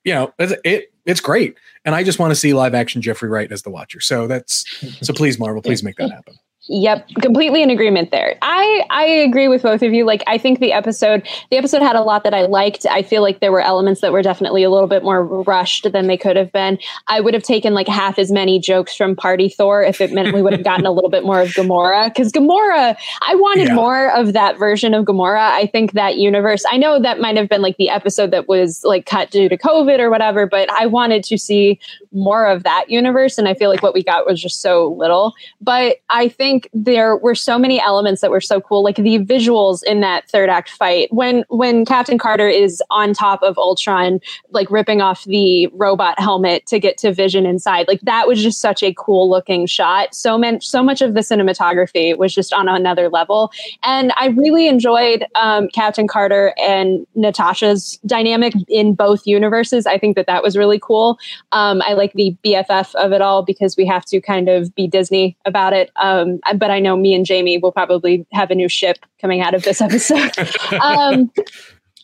[0.05, 1.57] you know, it it's great.
[1.85, 3.99] And I just want to see live action Jeffrey Wright as the Watcher.
[3.99, 4.63] So that's
[5.01, 6.35] so please Marvel, please make that happen.
[6.69, 8.37] Yep, completely in agreement there.
[8.41, 10.05] I I agree with both of you.
[10.05, 12.85] Like I think the episode the episode had a lot that I liked.
[12.85, 16.07] I feel like there were elements that were definitely a little bit more rushed than
[16.07, 16.79] they could have been.
[17.07, 20.33] I would have taken like half as many jokes from Party Thor if it meant
[20.33, 22.95] we would have gotten a little bit more of Gamora cuz Gamora,
[23.27, 23.75] I wanted yeah.
[23.75, 25.51] more of that version of Gamora.
[25.51, 26.63] I think that universe.
[26.71, 29.57] I know that might have been like the episode that was like cut due to
[29.57, 31.77] COVID or whatever, but I wanted to see
[32.13, 35.33] more of that universe and I feel like what we got was just so little.
[35.59, 39.19] But I think think there were so many elements that were so cool, like the
[39.19, 41.11] visuals in that third act fight.
[41.11, 44.19] When when Captain Carter is on top of Ultron,
[44.51, 48.61] like ripping off the robot helmet to get to Vision inside, like that was just
[48.61, 50.13] such a cool looking shot.
[50.13, 53.51] So much so much of the cinematography was just on another level,
[53.83, 59.87] and I really enjoyed um, Captain Carter and Natasha's dynamic in both universes.
[59.87, 61.17] I think that that was really cool.
[61.51, 64.87] Um, I like the BFF of it all because we have to kind of be
[64.87, 65.91] Disney about it.
[65.95, 69.53] Um, but I know me and Jamie will probably have a new ship coming out
[69.53, 70.31] of this episode.
[70.81, 71.31] um,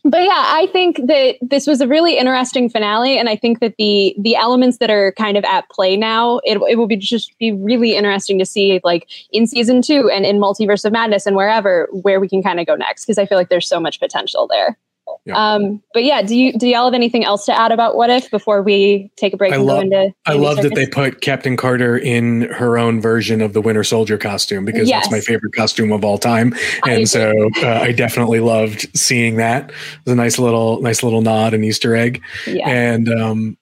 [0.04, 3.76] but yeah, I think that this was a really interesting finale, and I think that
[3.78, 7.38] the the elements that are kind of at play now, it, it will be just
[7.38, 11.36] be really interesting to see, like in season two and in Multiverse of Madness and
[11.36, 14.00] wherever where we can kind of go next, because I feel like there's so much
[14.00, 14.78] potential there.
[15.26, 15.54] Yeah.
[15.54, 18.32] Um, but yeah, do you do y'all have anything else to add about what if
[18.32, 19.86] before we take a break I love?
[20.26, 24.18] I love that they put Captain Carter in her own version of the Winter Soldier
[24.18, 25.04] costume because yes.
[25.04, 26.56] that's my favorite costume of all time,
[26.88, 29.70] and so uh, I definitely loved seeing that.
[29.70, 32.68] It was a nice little nice little nod and Easter egg, yeah.
[32.68, 33.58] and um,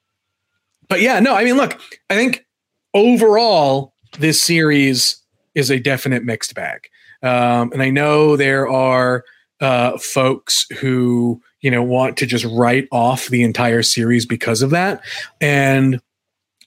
[0.88, 1.80] but yeah, no, I mean, look,
[2.10, 2.46] I think
[2.94, 5.18] overall this series
[5.56, 6.88] is a definite mixed bag,
[7.24, 9.24] um, and I know there are
[9.60, 14.70] uh, folks who you know want to just write off the entire series because of
[14.70, 15.02] that
[15.42, 16.02] and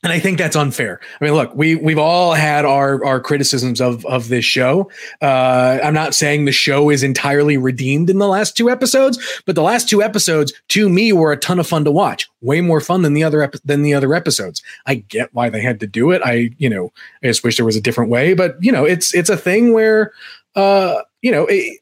[0.02, 0.98] and I think that's unfair.
[1.20, 4.90] I mean, look, we we've all had our our criticisms of of this show.
[5.20, 9.56] Uh, I'm not saying the show is entirely redeemed in the last two episodes, but
[9.56, 12.30] the last two episodes to me were a ton of fun to watch.
[12.40, 14.62] Way more fun than the other ep- than the other episodes.
[14.86, 16.22] I get why they had to do it.
[16.24, 19.14] I you know I just wish there was a different way, but you know it's
[19.14, 20.12] it's a thing where
[20.54, 21.46] uh you know.
[21.46, 21.78] It,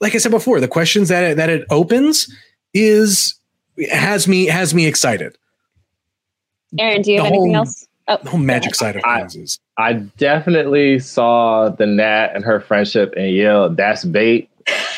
[0.00, 2.34] like I said before, the questions that it, that it opens
[2.74, 3.34] is
[3.90, 5.36] has me has me excited.
[6.78, 7.86] Aaron, do you have the anything else?
[8.08, 9.58] Oh, the whole magic side of things is.
[9.78, 14.48] I definitely saw the Nat and her friendship and yelled, "That's bait."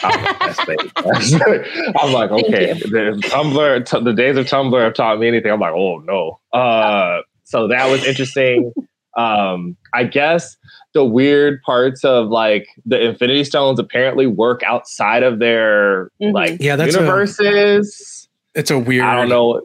[0.03, 0.81] I'm like, that's bait.
[2.01, 5.51] I'm like, okay, the Tumblr, t- the days of Tumblr have taught me anything.
[5.51, 6.41] I'm like, oh no.
[6.53, 8.73] Uh, so that was interesting.
[9.17, 10.57] Um, I guess
[10.95, 16.35] the weird parts of like the Infinity Stones apparently work outside of their mm-hmm.
[16.35, 18.29] like yeah, that's universes.
[18.55, 19.05] A, it's a weird.
[19.05, 19.63] I don't know.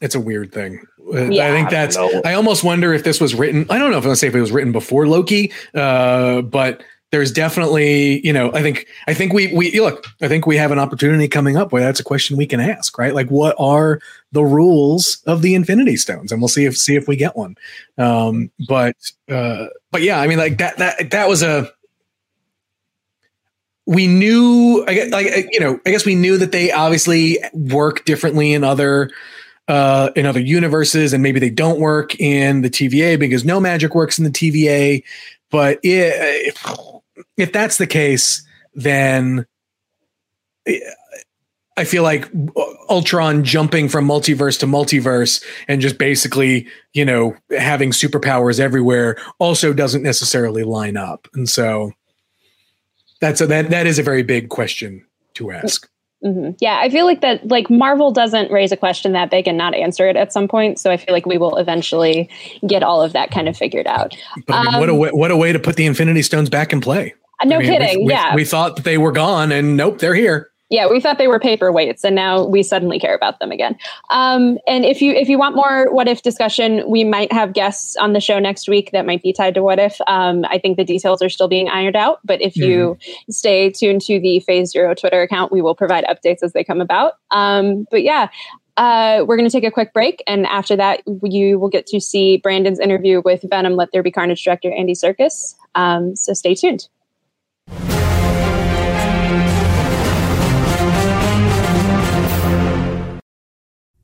[0.00, 0.82] It's a weird thing.
[1.12, 1.96] Uh, yeah, I think that's.
[1.96, 3.66] I, I, almost wonder if this was written.
[3.68, 6.82] I don't know if I'm gonna say if it was written before Loki, uh, but
[7.10, 10.70] there's definitely, you know, I think I think we we look, I think we have
[10.70, 13.14] an opportunity coming up where that's a question we can ask, right?
[13.14, 14.00] Like what are
[14.32, 16.30] the rules of the Infinity Stones?
[16.30, 17.56] And we'll see if see if we get one.
[17.98, 18.96] Um, but
[19.28, 21.70] uh, but yeah, I mean like that that that was a
[23.86, 28.04] we knew I guess, like you know, I guess we knew that they obviously work
[28.04, 29.10] differently in other
[29.66, 33.96] uh, in other universes, and maybe they don't work in the TVA because no magic
[33.96, 35.02] works in the TVA.
[35.50, 36.56] But it,
[37.36, 39.46] if that's the case, then
[41.76, 42.30] I feel like
[42.90, 49.72] Ultron jumping from multiverse to multiverse and just basically, you know, having superpowers everywhere also
[49.72, 51.26] doesn't necessarily line up.
[51.32, 51.92] And so
[53.20, 55.88] that's a, that that is a very big question to ask.
[56.24, 56.50] Mm-hmm.
[56.60, 59.74] Yeah, I feel like that like Marvel doesn't raise a question that big and not
[59.74, 60.78] answer it at some point.
[60.78, 62.28] So I feel like we will eventually
[62.66, 64.14] get all of that kind of figured out.
[64.46, 66.22] But I mean, um, what a um, way, what a way to put the Infinity
[66.22, 67.14] Stones back in play.
[67.44, 67.98] no I mean, kidding.
[68.00, 68.34] We, we, yeah.
[68.34, 71.38] We thought that they were gone and nope, they're here yeah we thought they were
[71.38, 73.76] paperweights and now we suddenly care about them again
[74.10, 77.96] um, and if you if you want more what if discussion we might have guests
[77.96, 80.76] on the show next week that might be tied to what if um, i think
[80.76, 82.70] the details are still being ironed out but if mm-hmm.
[82.70, 86.64] you stay tuned to the phase zero twitter account we will provide updates as they
[86.64, 88.28] come about um, but yeah
[88.76, 92.00] uh, we're going to take a quick break, and after that, you will get to
[92.00, 95.54] see Brandon's interview with Venom Let There Be Carnage director Andy Serkis.
[95.74, 96.88] Um, so stay tuned.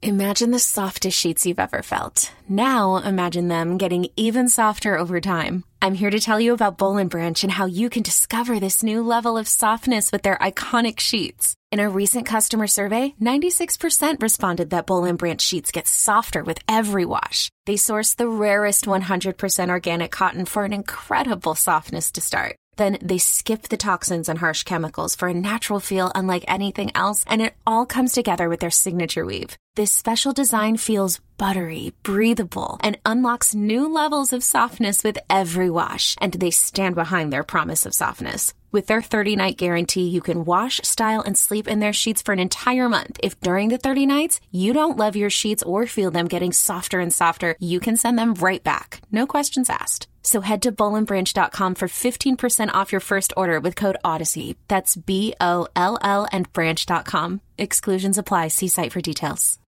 [0.07, 2.33] Imagine the softest sheets you've ever felt.
[2.49, 5.65] Now imagine them getting even softer over time.
[5.83, 8.85] I'm here to tell you about Boll and Branch and how you can discover this
[8.85, 11.57] new level of softness with their iconic sheets.
[11.73, 16.61] In a recent customer survey, 96% responded that Boll and Branch sheets get softer with
[16.69, 17.51] every wash.
[17.65, 22.55] They source the rarest 100% organic cotton for an incredible softness to start.
[22.77, 27.25] Then they skip the toxins and harsh chemicals for a natural feel unlike anything else,
[27.27, 29.57] and it all comes together with their signature weave.
[29.77, 36.17] This special design feels buttery, breathable, and unlocks new levels of softness with every wash,
[36.21, 38.55] and they stand behind their promise of softness.
[38.73, 42.33] With their 30 night guarantee, you can wash, style, and sleep in their sheets for
[42.33, 43.19] an entire month.
[43.23, 47.01] If during the 30 nights you don't love your sheets or feel them getting softer
[47.01, 49.01] and softer, you can send them right back.
[49.11, 50.09] No questions asked.
[50.27, 54.57] So head to bollandbranch.com for 15% off your first order with code Odyssey.
[54.69, 57.41] That's B O L L and branch.com.
[57.59, 58.49] Exclusions apply.
[58.49, 59.59] See site for details.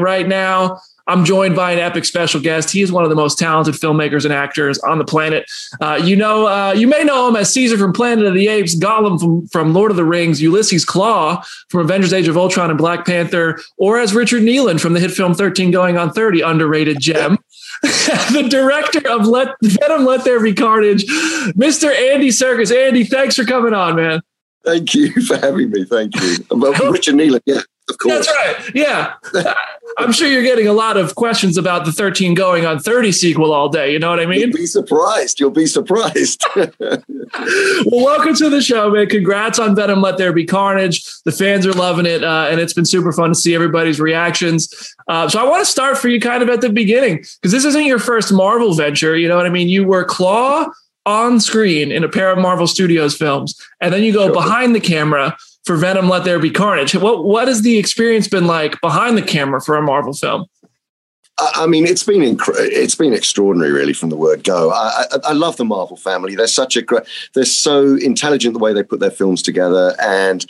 [0.00, 2.70] Right now, I'm joined by an epic special guest.
[2.70, 5.50] He is one of the most talented filmmakers and actors on the planet.
[5.80, 8.76] Uh, you know, uh, you may know him as Caesar from Planet of the Apes,
[8.76, 12.78] Gollum from, from Lord of the Rings, Ulysses Klaue from Avengers: Age of Ultron and
[12.78, 17.00] Black Panther, or as Richard Kneeland from the hit film 13 Going on 30, underrated
[17.00, 17.38] gem.
[17.82, 21.04] the director of Let Venom Let There Be Carnage,
[21.54, 21.92] Mr.
[21.92, 22.74] Andy Serkis.
[22.74, 24.20] Andy, thanks for coming on, man.
[24.64, 25.84] Thank you for having me.
[25.84, 26.36] Thank you.
[26.90, 28.26] Richard Kneeland, yeah, of course.
[28.26, 28.74] That's right.
[28.74, 29.14] Yeah.
[29.98, 33.52] I'm sure you're getting a lot of questions about the 13 going on 30 sequel
[33.52, 33.92] all day.
[33.92, 34.40] You know what I mean?
[34.40, 35.40] You'll be surprised.
[35.40, 36.44] You'll be surprised.
[36.56, 37.02] well,
[37.90, 39.08] welcome to the show, man.
[39.08, 41.04] Congrats on Venom Let There Be Carnage.
[41.24, 44.94] The fans are loving it, uh, and it's been super fun to see everybody's reactions.
[45.08, 47.64] Uh, so I want to start for you kind of at the beginning because this
[47.64, 49.16] isn't your first Marvel venture.
[49.16, 49.68] You know what I mean?
[49.68, 50.70] You were Klaue
[51.06, 54.34] on screen in a pair of Marvel Studios films, and then you go sure.
[54.34, 56.94] behind the camera for Venom Let There Be Carnage.
[56.94, 60.46] What what has the experience been like behind the camera for a Marvel film?
[61.54, 64.70] I mean, it's been inc- it's been extraordinary, really, from the word go.
[64.70, 66.34] I, I, I, love the Marvel family.
[66.34, 67.04] They're such a great.
[67.34, 70.44] They're so intelligent the way they put their films together, and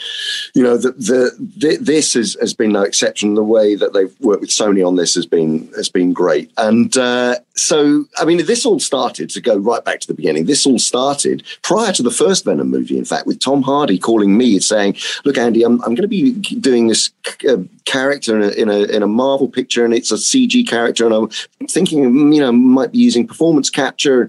[0.55, 3.35] you know, the, the, the this has, has been no exception.
[3.35, 6.51] The way that they've worked with Sony on this has been has been great.
[6.57, 10.46] And uh, so, I mean, this all started to go right back to the beginning.
[10.46, 12.99] This all started prior to the first Venom movie.
[12.99, 16.09] In fact, with Tom Hardy calling me and saying, "Look, Andy, I'm I'm going to
[16.09, 17.11] be doing this
[17.49, 20.81] uh, character in a, in a in a Marvel picture, and it's a CG character."
[20.81, 21.14] character, and
[21.61, 24.29] I'm thinking, you know, might be using performance capture.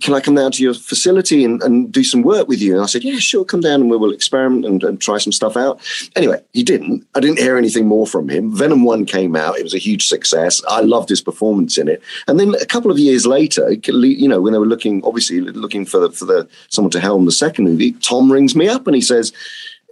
[0.00, 2.74] Can I come down to your facility and, and do some work with you?
[2.74, 5.32] And I said, yeah, sure, come down and we will experiment and, and try some
[5.32, 5.80] stuff out.
[6.14, 7.06] Anyway, he didn't.
[7.14, 8.54] I didn't hear anything more from him.
[8.54, 9.58] Venom 1 came out.
[9.58, 10.62] It was a huge success.
[10.68, 12.02] I loved his performance in it.
[12.28, 15.86] And then a couple of years later, you know, when they were looking, obviously looking
[15.86, 18.94] for the, for the someone to helm the second movie, Tom rings me up and
[18.94, 19.32] he says,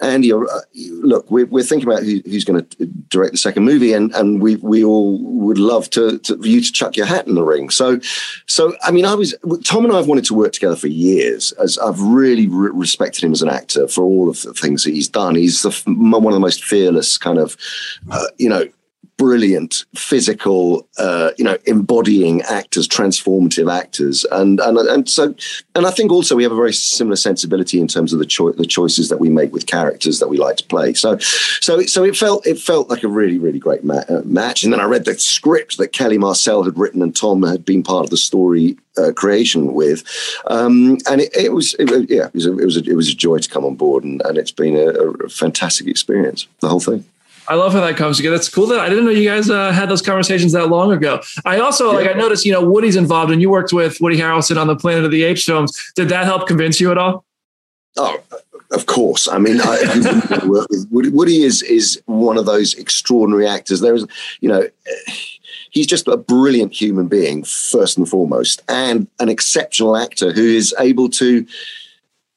[0.00, 0.44] Andy, uh,
[1.02, 4.40] look, we're, we're thinking about who, who's going to direct the second movie, and and
[4.40, 7.42] we we all would love to, to for you to chuck your hat in the
[7.42, 7.70] ring.
[7.70, 8.00] So,
[8.46, 9.34] so I mean, I was
[9.64, 11.52] Tom and I have wanted to work together for years.
[11.52, 14.94] As I've really re- respected him as an actor for all of the things that
[14.94, 15.34] he's done.
[15.34, 17.56] He's the, one of the most fearless kind of,
[18.10, 18.68] uh, you know,
[19.20, 25.34] brilliant physical uh, you know embodying actors transformative actors and and and so
[25.74, 28.52] and I think also we have a very similar sensibility in terms of the cho-
[28.52, 32.02] the choices that we make with characters that we like to play so so so
[32.02, 34.84] it felt it felt like a really really great ma- uh, match and then I
[34.84, 38.16] read the script that Kelly Marcel had written and Tom had been part of the
[38.16, 40.02] story uh, creation with,
[40.46, 43.08] um, and it, it was it, yeah it was a, it was a, it was
[43.08, 44.88] a joy to come on board, and, and it's been a,
[45.24, 46.46] a fantastic experience.
[46.60, 47.04] The whole thing.
[47.50, 48.36] I love how that comes together.
[48.36, 51.20] It's cool that I didn't know you guys uh, had those conversations that long ago.
[51.44, 51.96] I also yeah.
[51.96, 54.76] like I noticed you know Woody's involved, and you worked with Woody Harrelson on the
[54.76, 55.92] Planet of the Apes films.
[55.96, 57.24] Did that help convince you at all?
[57.96, 58.22] Oh,
[58.70, 59.26] of course.
[59.26, 60.40] I mean, I,
[60.90, 63.80] Woody, Woody is is one of those extraordinary actors.
[63.80, 64.06] There is,
[64.40, 64.68] you know.
[65.72, 70.74] He's just a brilliant human being, first and foremost, and an exceptional actor who is
[70.80, 71.46] able to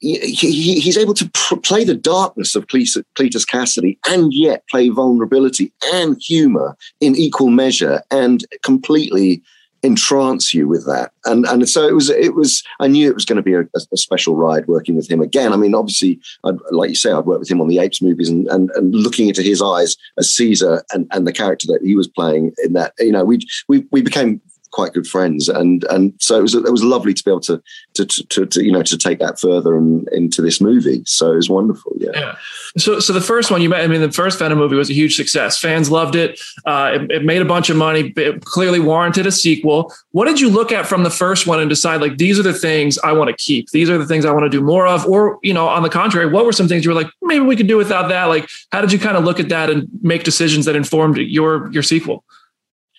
[0.04, 4.90] he, he's able to pr- play the darkness of Cletus, Cletus Kasady and yet play
[4.90, 9.42] vulnerability and humor in equal measure and completely
[9.84, 11.12] entrance you with that.
[11.26, 13.66] And and so it was it was I knew it was going to be a,
[13.92, 15.54] a special ride working with him again.
[15.54, 18.30] I mean, obviously, I'd, like you say, I'd worked with him on the Apes movies
[18.30, 21.96] and, and and looking into his eyes as Caesar and and the character that he
[21.96, 22.94] was playing in that.
[23.00, 24.42] You know, we we we became
[24.74, 27.62] quite good friends, and and so it was it was lovely to be able to
[27.94, 31.04] to to, to you know to take that further and into this movie.
[31.06, 31.94] So it was wonderful.
[31.98, 32.10] Yeah.
[32.14, 32.36] yeah.
[32.78, 34.94] So so the first one you met, I mean, the first Venom movie was a
[34.94, 35.58] huge success.
[35.58, 36.40] Fans loved it.
[36.66, 38.12] Uh, it, it, made a bunch of money.
[38.18, 39.94] It clearly warranted a sequel.
[40.12, 42.54] What did you look at from the first one and decide like these are the
[42.54, 43.70] things I want to keep?
[43.70, 45.90] These are the things I want to do more of, or you know, on the
[45.90, 48.26] contrary, what were some things you were like maybe we could do without that?
[48.26, 51.72] Like, how did you kind of look at that and make decisions that informed your
[51.72, 52.26] your sequel?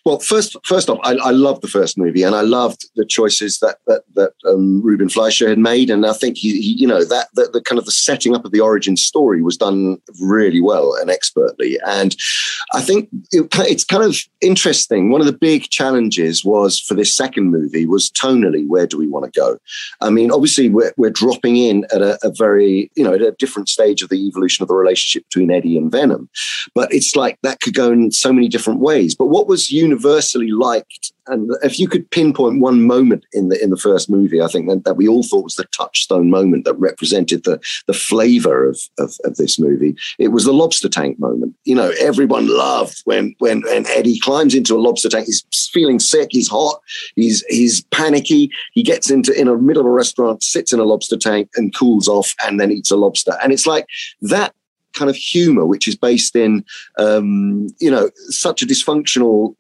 [0.04, 3.58] Well, first, first off, I, I loved the first movie, and I loved the choices
[3.60, 7.04] that that, that um, Ruben Fleischer had made, and I think he, he you know,
[7.04, 10.94] that, the kind of the setting up of the origin story was done really well
[11.00, 12.14] and expertly, and
[12.74, 15.10] I think it, it's kind of interesting.
[15.10, 19.08] One of the big challenges was for this second movie was tonally, where do we
[19.08, 19.58] want to go?
[20.02, 23.32] I mean, obviously, we're we're dropping in at a, a very, you know, at a
[23.32, 26.28] different stage of the evolution of the relationship between Eddie and Venom,
[26.74, 29.14] but it's like that could go in so many different ways.
[29.14, 31.12] But what was universal universally liked.
[31.26, 34.68] And if you could pinpoint one moment in the in the first movie, I think
[34.68, 38.78] that, that we all thought was the touchstone moment that represented the the flavor of,
[38.98, 39.96] of, of this movie.
[40.18, 41.54] It was the lobster tank moment.
[41.64, 45.26] You know, everyone loved when when when Eddie climbs into a lobster tank.
[45.26, 46.28] He's feeling sick.
[46.30, 46.78] He's hot.
[47.16, 48.50] He's he's panicky.
[48.72, 51.74] He gets into in a middle of a restaurant, sits in a lobster tank, and
[51.74, 53.34] cools off, and then eats a lobster.
[53.42, 53.86] And it's like
[54.20, 54.52] that
[54.94, 56.64] kind of humor, which is based in,
[56.98, 59.56] um, you know, such a dysfunctional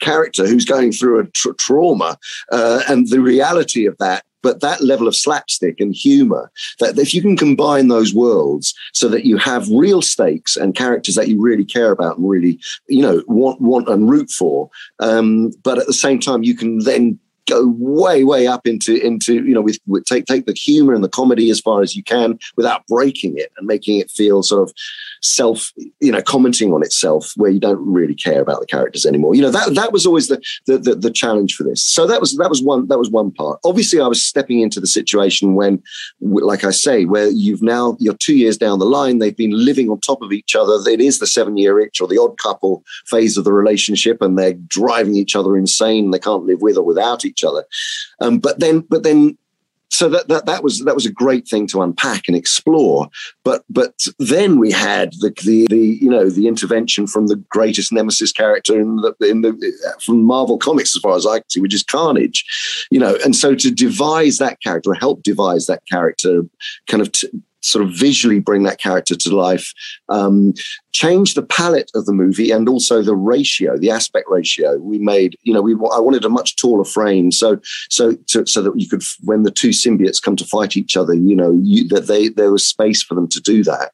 [0.00, 2.18] character who's going through a tra- trauma
[2.52, 7.12] uh, and the reality of that but that level of slapstick and humor that if
[7.12, 11.40] you can combine those worlds so that you have real stakes and characters that you
[11.40, 14.70] really care about and really you know want want and root for
[15.00, 19.34] um, but at the same time you can then go way way up into into
[19.44, 22.02] you know with, with, take take the humor and the comedy as far as you
[22.02, 24.74] can without breaking it and making it feel sort of
[25.22, 29.34] self you know commenting on itself where you don't really care about the characters anymore.
[29.34, 31.82] You know that that was always the the, the, the challenge for this.
[31.82, 33.60] So that was that was one that was one part.
[33.64, 35.82] Obviously i was stepping into the situation when
[36.20, 39.90] like i say where you've now you're two years down the line they've been living
[39.90, 40.78] on top of each other.
[40.88, 44.38] It is the seven year itch or the odd couple phase of the relationship and
[44.38, 46.10] they're driving each other insane.
[46.10, 47.64] They can't live with or without each each other.
[48.20, 49.36] Um, but then, but then
[49.88, 53.08] so that, that that was that was a great thing to unpack and explore.
[53.44, 57.92] But but then we had the the, the you know the intervention from the greatest
[57.92, 61.60] nemesis character in the in the from Marvel comics as far as I can see,
[61.60, 62.44] which is Carnage.
[62.90, 66.42] You know, and so to devise that character, help devise that character,
[66.88, 67.30] kind of t-
[67.66, 69.72] sort of visually bring that character to life,
[70.08, 70.54] um,
[70.92, 74.78] change the palette of the movie and also the ratio, the aspect ratio.
[74.78, 77.60] We made, you know, we I wanted a much taller frame, so
[77.90, 81.14] so to, so that you could, when the two symbiotes come to fight each other,
[81.14, 83.92] you know, you, that they there was space for them to do that.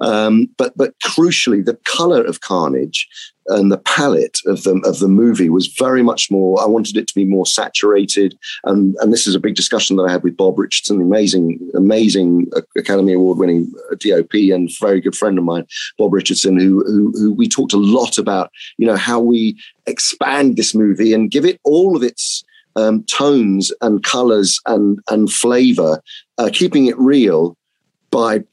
[0.00, 3.08] Um, but but crucially, the color of Carnage
[3.48, 6.60] and the palette of the of the movie was very much more.
[6.60, 10.04] I wanted it to be more saturated, and and this is a big discussion that
[10.04, 15.38] I had with Bob Richardson, amazing amazing Academy Award winning DOP and very good friend
[15.38, 15.66] of mine,
[15.98, 20.56] Bob Richardson, who, who who we talked a lot about, you know, how we expand
[20.56, 22.44] this movie and give it all of its
[22.76, 26.02] um, tones and colors and and flavor,
[26.38, 27.56] uh, keeping it real
[28.10, 28.44] by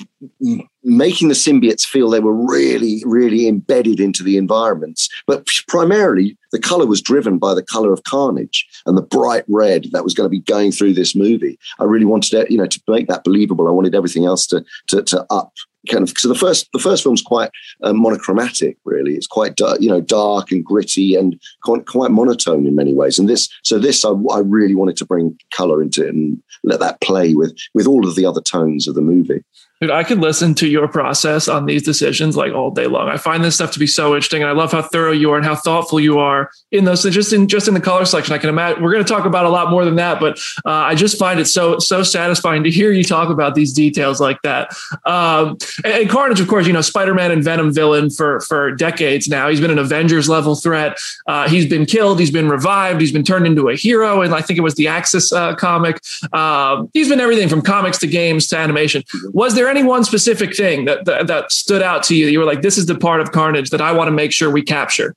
[0.84, 5.10] making the symbiotes feel they were really, really embedded into the environments.
[5.28, 9.88] But primarily, the color was driven by the color of carnage and the bright red
[9.92, 11.58] that was going to be going through this movie.
[11.80, 13.68] I really wanted it, you know, to make that believable.
[13.68, 15.54] I wanted everything else to to, to up
[15.90, 17.50] kind of so the first the first film's quite
[17.82, 22.68] uh, monochromatic really it's quite dark, you know dark and gritty and quite, quite monotone
[22.68, 26.06] in many ways and this so this I, I, really wanted to bring color into
[26.06, 29.44] it and let that play with with all of the other tones of the movie
[29.82, 33.10] Dude, I could listen to your process on these decisions like all day long.
[33.10, 35.38] I find this stuff to be so interesting, and I love how thorough you are
[35.38, 37.02] and how thoughtful you are in those.
[37.02, 39.46] Just in just in the color selection, I can imagine we're going to talk about
[39.46, 42.70] a lot more than that, but uh, I just find it so so satisfying to
[42.70, 44.72] hear you talk about these details like that.
[45.08, 49.28] Um, and, and, Carnage, of course, you know Spider-Man and Venom villain for for decades
[49.28, 49.50] now.
[49.50, 51.00] He's been an Avengers level threat.
[51.26, 52.20] Uh, he's been killed.
[52.20, 53.02] He's been revived.
[53.02, 56.04] He's been turned into a hero, and I think it was the Axis uh, comic.
[56.34, 59.04] Um, he's been everything from comics to games to animation.
[59.34, 62.46] Was there any one specific thing that, that, that stood out to you you were
[62.46, 65.16] like, this is the part of Carnage that I want to make sure we capture?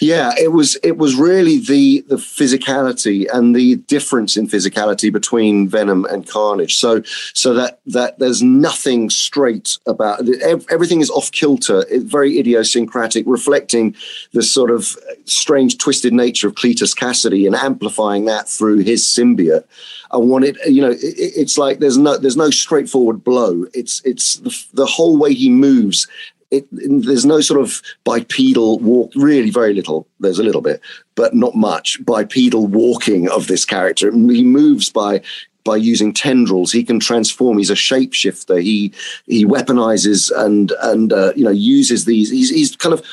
[0.00, 5.68] Yeah, it was it was really the the physicality and the difference in physicality between
[5.68, 6.76] Venom and Carnage.
[6.76, 7.02] So
[7.32, 10.28] so that that there's nothing straight about
[10.70, 13.96] everything is off kilter, very idiosyncratic, reflecting
[14.32, 19.64] the sort of strange twisted nature of Cletus Kasady and amplifying that through his symbiote.
[20.10, 23.66] I want it, you know, it, it's like there's no there's no straightforward blow.
[23.74, 26.06] It's it's the, the whole way he moves
[26.56, 30.06] it, there's no sort of bipedal walk, really very little.
[30.20, 30.80] There's a little bit,
[31.14, 34.10] but not much bipedal walking of this character.
[34.10, 35.22] He moves by
[35.64, 36.72] by using tendrils.
[36.72, 37.58] He can transform.
[37.58, 38.62] He's a shapeshifter.
[38.62, 38.92] He
[39.26, 42.30] he weaponizes and and uh, you know uses these.
[42.30, 43.04] He's he's kind of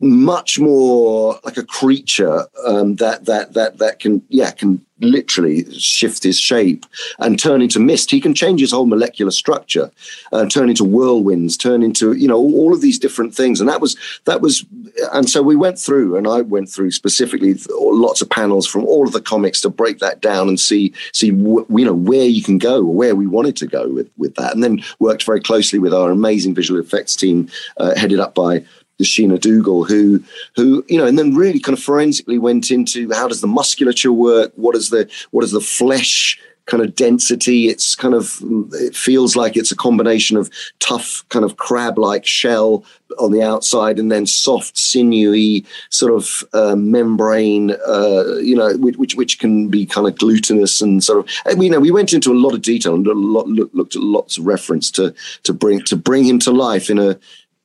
[0.00, 6.22] much more like a creature um, that that that that can yeah can literally shift
[6.22, 6.86] his shape
[7.18, 8.10] and turn into mist.
[8.10, 9.90] He can change his whole molecular structure,
[10.32, 13.60] uh, turn into whirlwinds, turn into you know all of these different things.
[13.60, 14.64] And that was that was,
[15.12, 19.06] and so we went through, and I went through specifically lots of panels from all
[19.06, 22.58] of the comics to break that down and see see you know where you can
[22.58, 25.94] go, where we wanted to go with with that, and then worked very closely with
[25.94, 27.48] our amazing visual effects team,
[27.78, 28.64] uh, headed up by
[28.98, 30.22] the Sheena Duggal, who
[30.56, 34.12] who you know, and then really kind of forensically went into how does the musculature
[34.12, 34.52] work?
[34.56, 37.68] What is the what is the flesh kind of density?
[37.68, 38.40] It's kind of
[38.74, 42.84] it feels like it's a combination of tough kind of crab like shell
[43.18, 49.14] on the outside and then soft sinewy sort of uh, membrane uh, you know which
[49.14, 52.34] which can be kind of glutinous and sort of you know we went into a
[52.34, 56.24] lot of detail and lot, looked at lots of reference to to bring to bring
[56.24, 57.18] him to life in a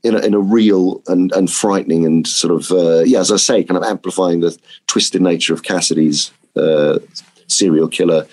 [0.03, 3.37] in a, in a real and, and frightening and sort of uh, yeah, as I
[3.37, 6.99] say, kind of amplifying the twisted nature of Kasady's uh,
[7.47, 8.27] serial killer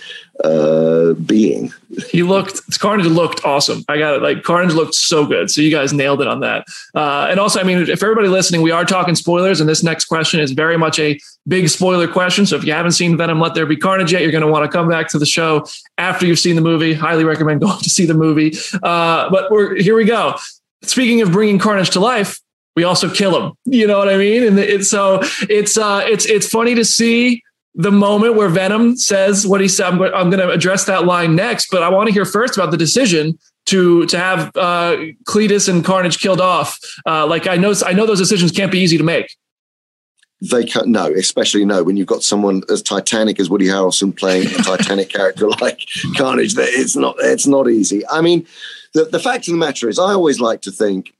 [0.44, 1.72] uh, being.
[2.10, 3.84] He looked Carnage looked awesome.
[3.88, 4.22] I got it.
[4.22, 5.50] Like Carnage looked so good.
[5.50, 6.66] So you guys nailed it on that.
[6.94, 10.04] Uh, and also, I mean, if everybody listening, we are talking spoilers, and this next
[10.06, 12.44] question is very much a big spoiler question.
[12.44, 14.70] So if you haven't seen Venom, Let There Be Carnage yet, you're going to want
[14.70, 15.64] to come back to the show
[15.96, 16.92] after you've seen the movie.
[16.92, 18.56] Highly recommend going to see the movie.
[18.82, 20.36] Uh, but we're here we go
[20.82, 22.40] speaking of bringing Carnage to life,
[22.74, 23.52] we also kill him.
[23.64, 24.42] You know what I mean?
[24.44, 27.42] And it's so it's uh it's it's funny to see
[27.74, 29.86] the moment where Venom says what he said.
[29.86, 32.70] I'm, I'm going to address that line next, but I want to hear first about
[32.70, 36.78] the decision to to have uh, Cletus and Carnage killed off.
[37.06, 39.34] Uh, like I know I know those decisions can't be easy to make.
[40.42, 44.48] They can't no, especially no when you've got someone as Titanic as Woody Harrelson playing
[44.48, 45.80] a Titanic character like
[46.16, 46.54] Carnage.
[46.54, 48.06] That it's not it's not easy.
[48.08, 48.46] I mean,
[48.92, 51.14] the, the fact of the matter is, I always like to think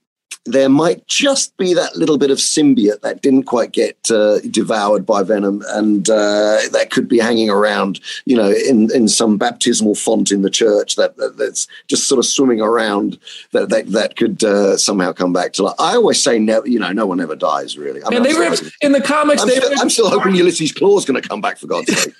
[0.47, 5.05] there might just be that little bit of symbiote that didn't quite get uh, devoured
[5.05, 9.95] by venom, and uh, that could be hanging around, you know, in, in some baptismal
[9.95, 13.19] font in the church that, that that's just sort of swimming around
[13.51, 15.75] that that, that could uh, somehow come back to life.
[15.79, 18.03] I always say, never, you know, no one ever dies really.
[18.03, 19.41] I mean, and they ripped in the comics.
[19.41, 22.13] I'm, still, I'm still hoping Ulysses is going to come back for God's sake.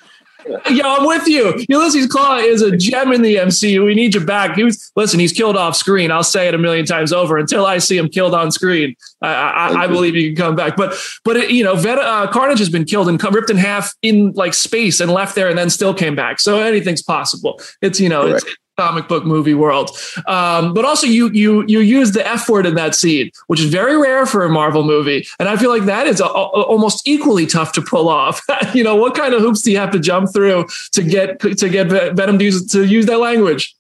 [0.46, 1.66] Yeah, I'm with you.
[1.68, 3.86] Ulysses Klaue is a gem in the MCU.
[3.86, 4.56] We need you back.
[4.56, 5.20] He was listen.
[5.20, 6.12] He's killed off screen.
[6.12, 7.38] I'll say it a million times over.
[7.38, 10.76] Until I see him killed on screen, I, I, I believe he can come back.
[10.76, 13.94] But but it, you know, Vet, uh, Carnage has been killed and ripped in half
[14.02, 16.40] in like space and left there, and then still came back.
[16.40, 17.60] So anything's possible.
[17.82, 18.46] It's you know, it's,
[18.78, 19.98] comic book movie world.
[20.28, 23.66] Um, but also you you you use the F word in that scene, which is
[23.72, 27.08] very rare for a Marvel movie, and I feel like that is a, a, almost
[27.08, 28.42] equally tough to pull off.
[28.74, 31.70] you know, what kind of hoops do you have to jump through to get to
[31.70, 33.77] get Venom to use, to use that language?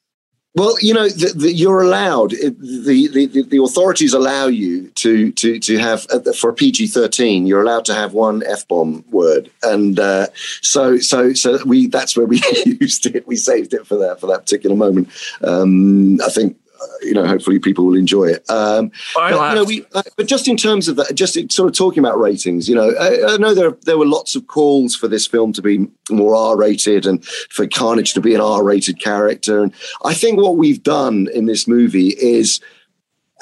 [0.58, 2.32] Well, you know, the, the, you're allowed.
[2.32, 2.49] The,
[3.14, 7.45] the the authorities allow you to to to have uh, for PG thirteen.
[7.45, 10.26] You're allowed to have one f bomb word, and uh,
[10.64, 13.28] so so so we that's where we used it.
[13.28, 15.10] We saved it for that for that particular moment.
[15.43, 16.58] Um, I think
[17.01, 18.49] you know, hopefully people will enjoy it.
[18.49, 21.75] Um, but, you know, we, uh, but just in terms of that, just sort of
[21.75, 25.07] talking about ratings, you know, I, I, know there there were lots of calls for
[25.07, 29.73] this film to be more R-rated and for Carnage to be an R-rated character, and
[30.03, 32.59] I think what we've done in this movie is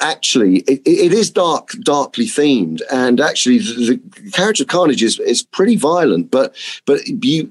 [0.00, 2.82] actually it, it is dark darkly themed.
[2.90, 7.48] And actually the, the character of carnage is, is pretty violent but but you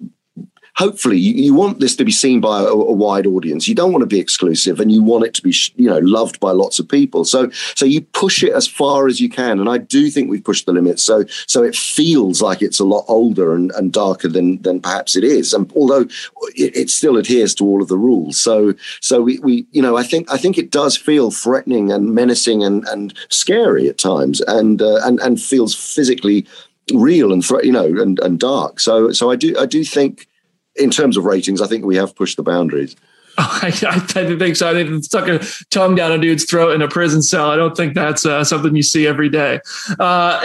[0.76, 3.68] hopefully you, you want this to be seen by a, a, wide audience.
[3.68, 6.40] You don't want to be exclusive, and you want it to be you know loved
[6.40, 7.26] by lots of people.
[7.26, 10.44] So so you push it as far as you can, and I do think we've
[10.44, 11.04] pushed the limits.
[11.04, 15.16] So so it feels like it's a lot older and, and darker than than perhaps
[15.16, 16.08] it is, and although
[16.56, 18.40] it, it still adheres to all of the rules.
[18.40, 22.14] So so we, we you know I think I think it does feel threatening and
[22.14, 26.46] menacing and and scary at times, and uh, and and feels physically
[26.94, 30.28] real and you know and, and dark so so i do i do think
[30.76, 32.96] in terms of ratings, I think we have pushed the boundaries.
[33.38, 34.70] I, I, think so.
[34.70, 37.50] I think stuck a tongue down a dude's throat in a prison cell.
[37.50, 39.60] I don't think that's uh, something you see every day.
[40.00, 40.40] Uh,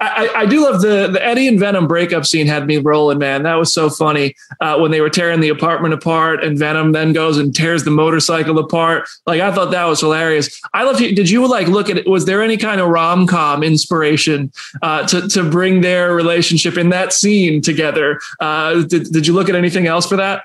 [0.00, 2.48] I, I, do love the the Eddie and Venom breakup scene.
[2.48, 3.44] Had me rolling, man.
[3.44, 7.12] That was so funny uh, when they were tearing the apartment apart, and Venom then
[7.12, 9.08] goes and tears the motorcycle apart.
[9.24, 10.60] Like I thought that was hilarious.
[10.74, 11.00] I love.
[11.00, 11.14] You.
[11.14, 12.08] Did you like look at it?
[12.08, 14.50] Was there any kind of rom com inspiration
[14.82, 18.18] uh, to to bring their relationship in that scene together?
[18.40, 20.44] Uh, did Did you look at anything else for that?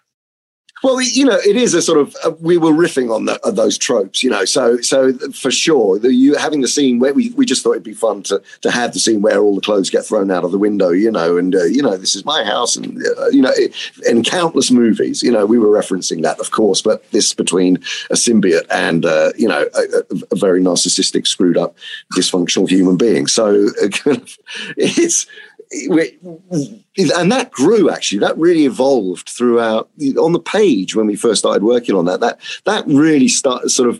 [0.83, 3.51] Well, you know, it is a sort of uh, we were riffing on the, uh,
[3.51, 4.45] those tropes, you know.
[4.45, 7.83] So, so for sure, the, you having the scene where we, we just thought it'd
[7.83, 10.51] be fun to to have the scene where all the clothes get thrown out of
[10.51, 13.41] the window, you know, and uh, you know this is my house, and uh, you
[13.41, 13.73] know, it,
[14.07, 17.77] in countless movies, you know, we were referencing that, of course, but this between
[18.11, 21.75] a symbiote and uh, you know a, a, very narcissistic, screwed up,
[22.15, 23.25] dysfunctional human being.
[23.25, 23.69] So
[24.77, 25.25] it's
[25.71, 31.63] and that grew actually that really evolved throughout on the page when we first started
[31.63, 33.99] working on that that that really started sort of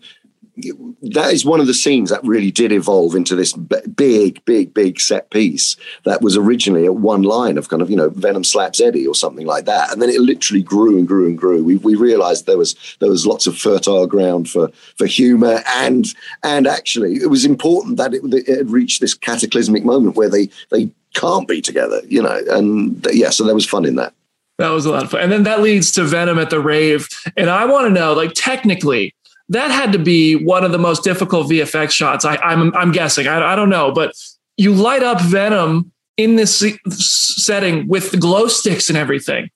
[1.02, 5.00] that is one of the scenes that really did evolve into this big, big, big
[5.00, 8.82] set piece that was originally a one line of kind of, you know, Venom slaps
[8.82, 9.92] Eddie or something like that.
[9.92, 11.64] And then it literally grew and grew and grew.
[11.64, 16.08] We, we realized there was there was lots of fertile ground for for humor and
[16.44, 20.50] and actually it was important that it, it had reached this cataclysmic moment where they
[20.72, 22.40] they can't be together, you know.
[22.50, 24.14] And yeah, so there was fun in that.
[24.58, 25.22] That was a lot of fun.
[25.22, 27.08] And then that leads to Venom at the rave.
[27.36, 29.14] And I want to know, like, technically,
[29.50, 32.26] that had to be one of the most difficult VFX shots.
[32.26, 33.28] I, am I'm, I'm guessing.
[33.28, 34.14] I, I don't know, but
[34.58, 39.50] you light up Venom in this setting with the glow sticks and everything.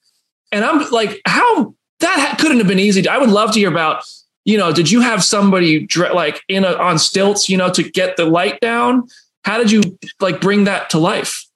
[0.52, 3.08] And I'm like, how that couldn't have been easy.
[3.08, 4.04] I would love to hear about,
[4.46, 8.18] you know, did you have somebody like in a, on stilts, you know, to get
[8.18, 9.08] the light down?
[9.44, 9.82] How did you
[10.20, 11.48] like bring that to life?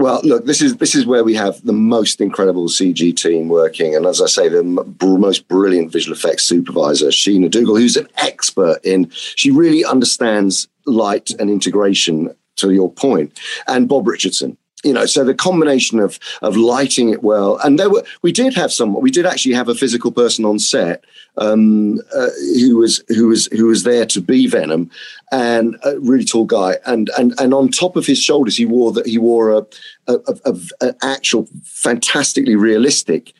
[0.00, 3.94] Well, look, this is this is where we have the most incredible CG team working,
[3.94, 8.78] and as I say, the most brilliant visual effects supervisor, Sheena Duggal, who's an expert
[8.82, 9.10] in.
[9.10, 12.34] She really understands light and integration.
[12.56, 17.22] To your point, and Bob Richardson, you know so the combination of of lighting it
[17.22, 20.44] well and there were we did have some we did actually have a physical person
[20.44, 21.04] on set
[21.36, 24.90] um, uh, who was who was who was there to be venom
[25.32, 28.92] and a really tall guy and and and on top of his shoulders he wore
[28.92, 29.66] that he wore a,
[30.08, 33.32] a, a, a actual fantastically realistic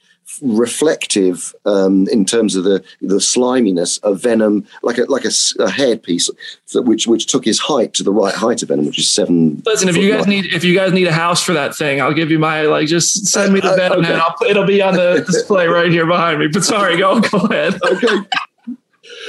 [0.43, 5.70] reflective um, in terms of the the sliminess of Venom, like a like a, a
[5.70, 6.31] headpiece
[6.72, 9.62] that which which took his height to the right height of Venom, which is seven.
[9.66, 12.14] Listen, if you guys need if you guys need a house for that thing, I'll
[12.14, 14.12] give you my like just send me the uh, Venom okay.
[14.12, 16.49] and I'll, it'll be on the display right here behind me.
[16.49, 17.81] But sorry, go go ahead.
[17.83, 18.26] Okay.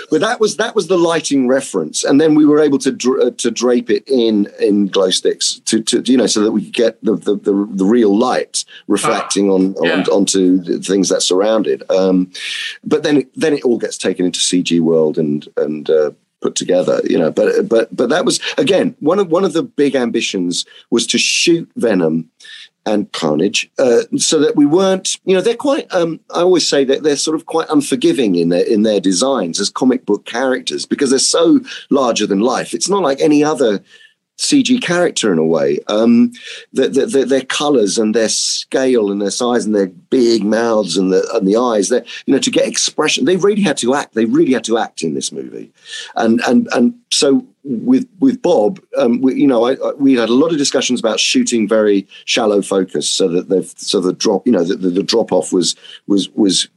[0.09, 3.27] But that was that was the lighting reference, and then we were able to dra-
[3.27, 6.63] uh, to drape it in in glow sticks to, to you know so that we
[6.63, 9.93] could get the the, the, the real light reflecting ah, on, yeah.
[9.93, 11.83] on, onto the things that surrounded.
[11.89, 12.31] Um,
[12.83, 16.11] but then then it all gets taken into CG world and and uh,
[16.41, 19.63] put together you know but but but that was again one of one of the
[19.63, 22.29] big ambitions was to shoot venom
[22.86, 25.91] and Carnage, uh, so that we weren't, you know, they're quite.
[25.93, 29.59] Um, I always say that they're sort of quite unforgiving in their in their designs
[29.59, 31.59] as comic book characters because they're so
[31.89, 32.73] larger than life.
[32.73, 33.84] It's not like any other
[34.41, 35.79] CG character in a way.
[35.88, 36.32] Um,
[36.73, 40.97] the, the, the, their colors and their scale and their size and their big mouths
[40.97, 41.89] and the and the eyes.
[41.89, 43.25] They you know to get expression.
[43.25, 44.15] They really had to act.
[44.15, 45.71] They really had to act in this movie,
[46.15, 50.30] and and and so with with Bob, um, we, you know, I, I, we had
[50.30, 54.45] a lot of discussions about shooting very shallow focus, so that the so the drop,
[54.45, 55.76] you know, the, the, the drop off was
[56.07, 56.68] was was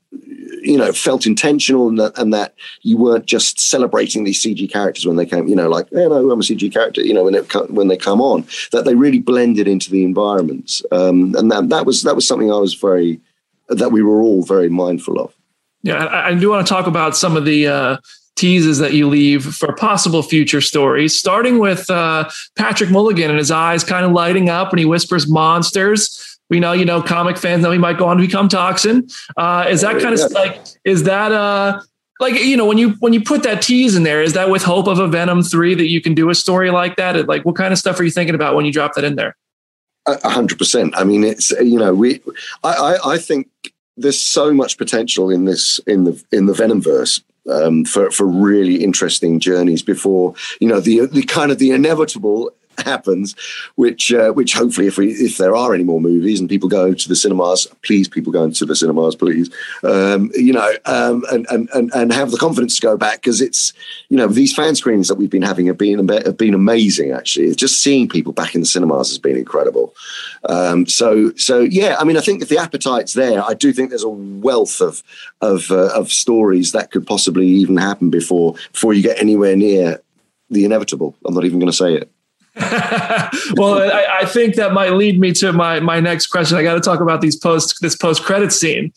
[0.62, 5.07] you know felt intentional and that, and that you weren't just celebrating these CG characters
[5.07, 7.70] when they came you know like no I'm a CG character you know when it
[7.70, 10.82] when they come on that they really blended into the environments.
[10.91, 13.20] Um, and that that was that was something I was very
[13.68, 15.35] that we were all very mindful of.
[15.82, 17.97] Yeah I, I do want to talk about some of the uh,
[18.37, 23.51] teases that you leave for possible future stories, starting with uh, Patrick Mulligan and his
[23.51, 26.39] eyes kind of lighting up when he whispers monsters.
[26.51, 29.09] We know, you know, comic fans know he might go on to become Toxin.
[29.37, 31.80] Uh, is that kind of like, is that uh,
[32.20, 34.62] like you know when you when you put that tease in there, is that with
[34.62, 37.26] hope of a Venom three that you can do a story like that?
[37.26, 39.37] Like, what kind of stuff are you thinking about when you drop that in there?
[40.07, 40.95] A hundred percent.
[40.97, 42.20] I mean, it's you know, we,
[42.62, 43.49] I, I, I think
[43.97, 48.26] there's so much potential in this in the in the Venom verse um, for for
[48.26, 53.35] really interesting journeys before you know the the kind of the inevitable happens,
[53.77, 56.95] which uh, which hopefully, if we if there are any more movies and people go
[56.95, 59.51] to the cinemas, please people go into the cinemas, please,
[59.83, 63.41] um, you know, um, and, and and and have the confidence to go back because
[63.41, 63.72] it's
[64.09, 67.12] you know these fan screenings that we've been having have been have been amazing.
[67.12, 69.95] Actually, just seeing people back in the cinemas has been incredible.
[70.49, 73.91] Um, so so yeah, I mean, I think if the appetite's there, I do think
[73.91, 75.03] there's a wealth of
[75.41, 80.01] of uh, of stories that could possibly even happen before before you get anywhere near
[80.51, 81.16] the inevitable.
[81.25, 82.11] I'm not even going to say it.
[83.57, 86.57] well, I, I, think that might lead me to my my next question.
[86.57, 88.92] I got to talk about these post this post credit scene.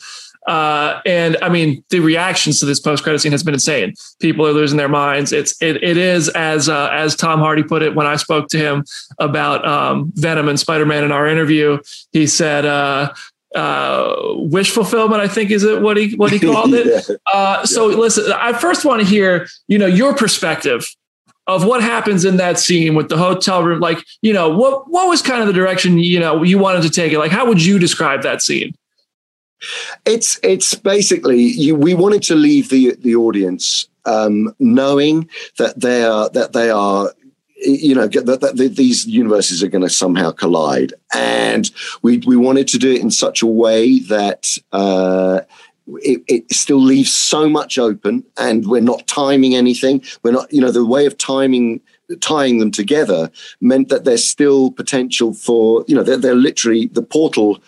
[0.48, 3.96] Uh, and I mean, the reactions to this post credit scene has been insane.
[4.20, 5.34] People are losing their minds.
[5.34, 8.58] It's it, it is as uh, as Tom Hardy put it when I spoke to
[8.58, 8.86] him
[9.20, 11.80] about um, Venom and Spider Man in our interview.
[12.14, 13.14] He said, uh,
[13.56, 15.22] uh, wish fulfillment.
[15.22, 17.06] I think is it what he what he called it.
[17.10, 17.16] yeah.
[17.34, 17.98] uh, so yeah.
[17.98, 20.86] listen, I first want to hear you know your perspective
[21.48, 23.80] of what happens in that scene with the hotel room.
[23.80, 26.90] Like you know what what was kind of the direction you know you wanted to
[26.90, 27.20] take it.
[27.20, 28.76] Like how would you describe that scene?
[30.06, 31.76] It's it's basically you.
[31.76, 37.12] We wanted to leave the the audience um, knowing that they are that they are
[37.60, 41.72] you know that, that these universes are going to somehow collide and
[42.04, 45.42] we we wanted to do it in such a way that uh,
[46.02, 50.62] it, it, still leaves so much open and we're not timing anything we're not you
[50.62, 51.80] know the way of timing
[52.20, 53.30] tying them together
[53.62, 57.60] meant that there's still potential for you know they're, they're literally the portal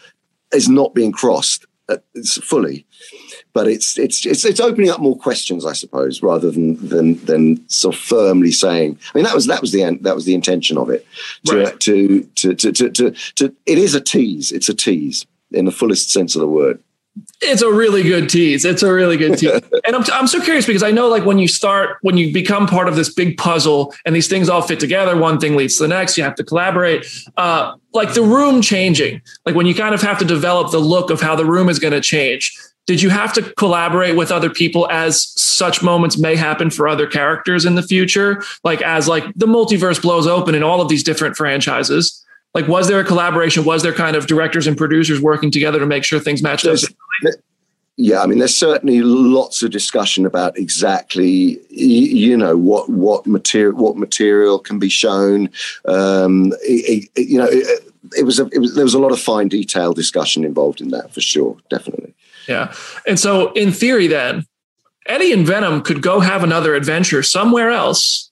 [0.53, 1.97] is not being crossed uh,
[2.41, 2.85] fully
[3.53, 7.67] but it's it's it's it's opening up more questions, I suppose, rather than than than
[7.69, 8.97] sort of firmly saying.
[9.13, 11.05] I mean, that was that was the that was the intention of it.
[11.47, 11.79] To, right.
[11.79, 14.51] to, to, to, to, to, to, it is a tease.
[14.51, 16.81] It's a tease in the fullest sense of the word.
[17.41, 18.65] It's a really good tease.
[18.65, 19.51] It's a really good tease.
[19.85, 22.67] and I'm, I'm so curious because I know like when you start, when you become
[22.67, 25.83] part of this big puzzle and these things all fit together, one thing leads to
[25.83, 27.05] the next, you have to collaborate.
[27.37, 31.09] Uh, like the room changing, like when you kind of have to develop the look
[31.09, 32.55] of how the room is going to change
[32.89, 37.05] did you have to collaborate with other people as such moments may happen for other
[37.05, 41.03] characters in the future like as like the multiverse blows open in all of these
[41.03, 43.63] different franchises like was there a collaboration?
[43.63, 46.77] Was there kind of directors and producers working together to make sure things matched up
[48.01, 53.77] yeah i mean there's certainly lots of discussion about exactly you know what what material
[53.77, 55.49] what material can be shown.
[55.85, 57.83] Um it, it, you know it,
[58.17, 60.89] it was a, it was there was a lot of fine detail discussion involved in
[60.91, 62.13] that for sure definitely.
[62.47, 62.73] Yeah.
[63.05, 64.45] And so, in theory, then
[65.05, 68.31] Eddie and Venom could go have another adventure somewhere else,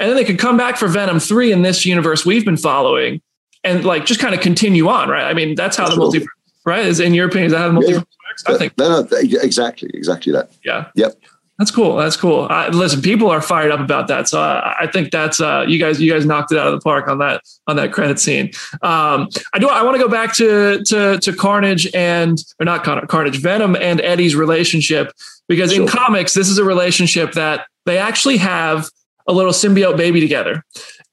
[0.00, 3.20] and then they could come back for Venom 3 in this universe we've been following
[3.64, 5.24] and like just kind of continue on, right?
[5.24, 6.26] I mean, that's how the multiverse,
[6.64, 6.84] right?
[6.84, 8.30] Is in your opinion, is that how the multiverse yeah.
[8.30, 8.44] works?
[8.46, 8.78] I think.
[8.78, 10.50] No, no, exactly, exactly that.
[10.64, 10.90] Yeah.
[10.94, 11.14] Yep.
[11.58, 11.96] That's cool.
[11.96, 12.46] That's cool.
[12.48, 15.80] Uh, listen, people are fired up about that, so uh, I think that's uh, you
[15.80, 16.00] guys.
[16.00, 18.52] You guys knocked it out of the park on that on that credit scene.
[18.82, 19.68] Um, I do.
[19.68, 24.00] I want to go back to to to Carnage and or not Carnage, Venom and
[24.02, 25.10] Eddie's relationship
[25.48, 25.82] because sure.
[25.82, 28.88] in comics, this is a relationship that they actually have
[29.26, 30.64] a little symbiote baby together.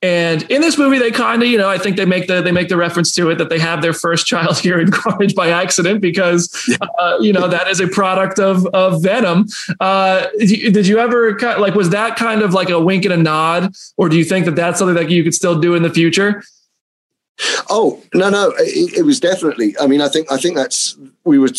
[0.06, 2.52] And in this movie, they kind of, you know, I think they make the they
[2.52, 5.50] make the reference to it that they have their first child here in Carnage by
[5.50, 9.48] accident because, uh, you know, that is a product of of Venom.
[9.80, 13.74] Uh, did you ever like was that kind of like a wink and a nod,
[13.98, 16.44] or do you think that that's something that you could still do in the future?
[17.70, 19.76] Oh no, no, it, it, was definitely.
[19.80, 21.50] I mean, I think I think that's we were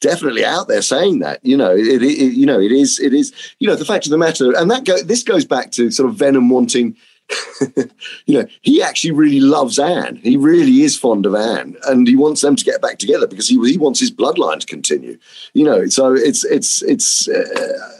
[0.00, 1.44] definitely out there saying that.
[1.44, 4.10] You know, it, it you know it is it is you know the fact of
[4.10, 6.96] the matter, and that go, this goes back to sort of Venom wanting
[8.26, 10.16] you know, he actually really loves Anne.
[10.16, 13.48] He really is fond of Anne, and he wants them to get back together because
[13.48, 15.18] he he wants his bloodline to continue.
[15.54, 17.28] You know, so it's it's it's.
[17.28, 17.98] Uh,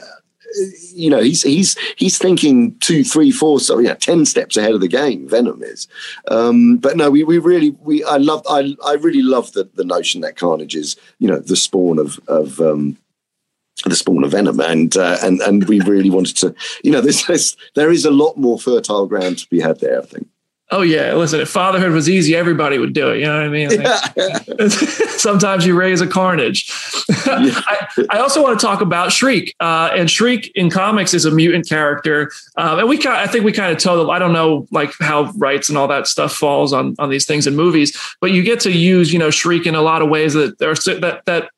[0.95, 4.80] you know, he's he's he's thinking two, three, four, so yeah, ten steps ahead of
[4.80, 5.26] the game.
[5.26, 5.89] Venom is,
[6.28, 9.85] um, but no, we we really we I love I I really love the the
[9.85, 12.99] notion that Carnage is you know the spawn of of um,
[13.85, 16.55] the spawn of venom and uh, and and we really wanted to
[16.85, 20.01] you know this is there is a lot more fertile ground to be had there
[20.01, 20.29] i think.
[20.70, 23.49] Oh yeah listen if fatherhood was easy everybody would do it you know what i
[23.49, 23.83] mean?
[23.83, 24.70] Like,
[25.18, 26.70] sometimes you raise a carnage.
[27.27, 31.31] I, I, also want to talk about shriek uh, and shriek in comics is a
[31.31, 34.66] mutant character um, and we kind i think we kind of told i don't know
[34.70, 38.31] like how rights and all that stuff falls on on these things in movies but
[38.31, 41.23] you get to use you know shriek in a lot of ways that are that
[41.27, 41.51] that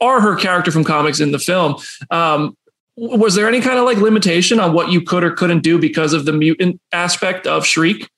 [0.00, 1.76] are her character from comics in the film.
[2.10, 2.56] Um,
[2.96, 6.12] was there any kind of like limitation on what you could or couldn't do because
[6.12, 8.08] of the mutant aspect of Shriek?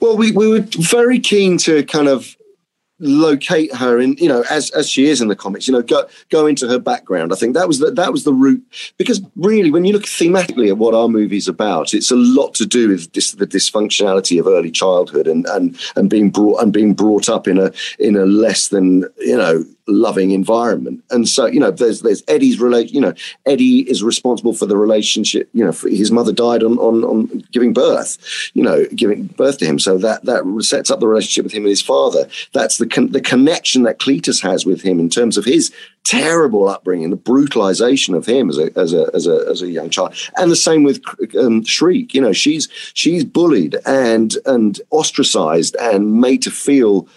[0.00, 2.36] Well, we, we were very keen to kind of
[2.98, 6.06] locate her in you know as as she is in the comics you know go
[6.30, 8.62] go into her background i think that was the that was the route
[8.96, 12.64] because really when you look thematically at what our movie's about it's a lot to
[12.64, 16.94] do with this, the dysfunctionality of early childhood and and and being brought and being
[16.94, 21.02] brought up in a in a less than you know loving environment.
[21.10, 22.92] And so, you know, there's there's Eddie's relate.
[22.92, 23.14] You know,
[23.44, 25.48] Eddie is responsible for the relationship.
[25.52, 28.18] You know, his mother died on, on on giving birth.
[28.54, 29.78] You know, giving birth to him.
[29.78, 32.28] So that that sets up the relationship with him and his father.
[32.52, 35.72] That's the con- the connection that Cletus has with him in terms of his
[36.04, 39.90] terrible upbringing, the brutalization of him as a as a as a as a young
[39.90, 41.02] child, and the same with
[41.38, 42.14] um, Shriek.
[42.14, 47.08] You know, she's she's bullied and and ostracized and made to feel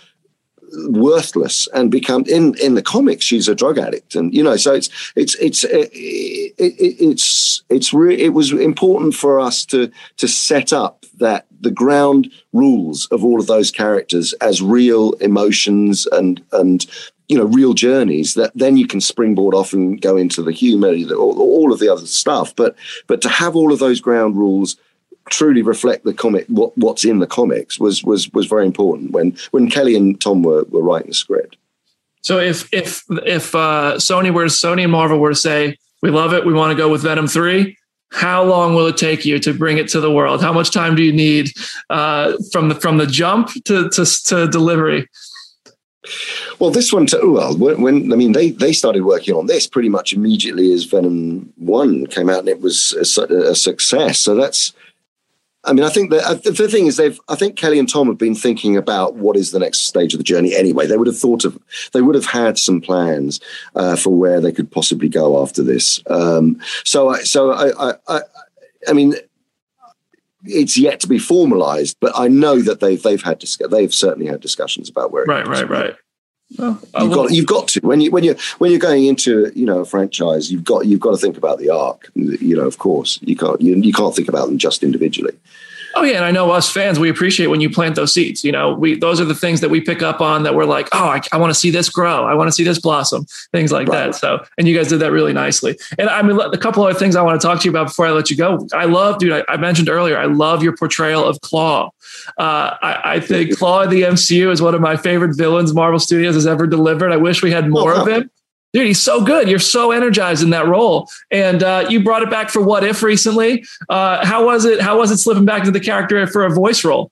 [0.89, 4.73] worthless and become in in the comics she's a drug addict and you know so
[4.73, 10.27] it's it's it's it, it, it's it's really it was important for us to to
[10.27, 16.43] set up that the ground rules of all of those characters as real emotions and
[16.51, 16.85] and
[17.29, 20.93] you know real journeys that then you can springboard off and go into the humor
[21.15, 22.55] all, all of the other stuff.
[22.55, 22.75] But
[23.07, 24.75] but to have all of those ground rules
[25.29, 29.37] truly reflect the comic what, what's in the comics was was was very important when
[29.51, 31.57] when Kelly and Tom were were writing the script.
[32.21, 36.33] So if if if uh, Sony were Sony and Marvel were to say we love
[36.33, 37.77] it, we want to go with Venom three,
[38.11, 40.41] how long will it take you to bring it to the world?
[40.41, 41.51] How much time do you need
[41.89, 45.07] uh, from the from the jump to to, to delivery?
[46.59, 49.67] Well, this one, too, well, when, when, I mean, they they started working on this
[49.67, 54.19] pretty much immediately as Venom One came out, and it was a, a success.
[54.19, 54.73] So that's
[55.65, 57.19] I mean, I think that uh, the thing is, they've.
[57.27, 60.17] I think Kelly and Tom have been thinking about what is the next stage of
[60.17, 60.55] the journey.
[60.55, 61.59] Anyway, they would have thought of,
[61.91, 63.41] they would have had some plans
[63.75, 66.01] uh, for where they could possibly go after this.
[66.09, 68.21] Um, so, I, so I, I,
[68.87, 69.15] I, mean,
[70.45, 74.27] it's yet to be formalized, but I know that they've they've had discuss, they've certainly
[74.27, 75.25] had discussions about where.
[75.25, 75.95] Right, right, right.
[76.57, 79.65] Well, you've got you've got to when you when you when you're going into you
[79.65, 82.79] know a franchise you've got you've got to think about the arc you know of
[82.79, 83.19] course.
[83.21, 85.37] You can't you, you can't think about them just individually
[85.95, 88.43] Oh yeah, and I know us fans we appreciate when you plant those seeds.
[88.43, 90.87] You know, we those are the things that we pick up on that we're like,
[90.93, 93.71] oh, I, I want to see this grow, I want to see this blossom, things
[93.71, 94.11] like right.
[94.11, 94.15] that.
[94.15, 95.77] So, and you guys did that really nicely.
[95.97, 98.05] And I mean, a couple other things I want to talk to you about before
[98.05, 98.67] I let you go.
[98.73, 99.33] I love, dude.
[99.33, 101.89] I, I mentioned earlier, I love your portrayal of Klaue.
[102.37, 105.99] Uh, I, I, think Klaue in the MCU is one of my favorite villains Marvel
[105.99, 107.11] Studios has ever delivered.
[107.11, 108.01] I wish we had more oh, wow.
[108.01, 108.31] of him
[108.73, 109.49] dude, he's so good.
[109.49, 111.09] You're so energized in that role.
[111.31, 113.65] And uh, you brought it back for What If recently.
[113.89, 114.81] Uh, how was it?
[114.81, 117.11] How was it slipping back into the character for a voice role?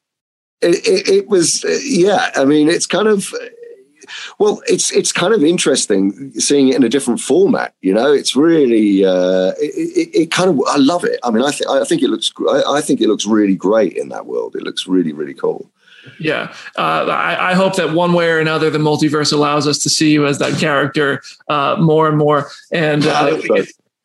[0.62, 2.32] It, it, it was, uh, yeah.
[2.36, 3.34] I mean, it's kind of.
[4.40, 7.74] Well, it's it's kind of interesting seeing it in a different format.
[7.82, 11.20] You know, it's really uh, it, it, kind of I love it.
[11.24, 13.98] I mean, I think I think it looks I, I think it looks really great
[13.98, 14.56] in that world.
[14.56, 15.70] It looks really really cool.
[16.20, 19.90] Yeah, uh, I, I, hope that one way or another, the multiverse allows us to
[19.90, 22.50] see you as that character uh, more and more.
[22.72, 23.40] And uh,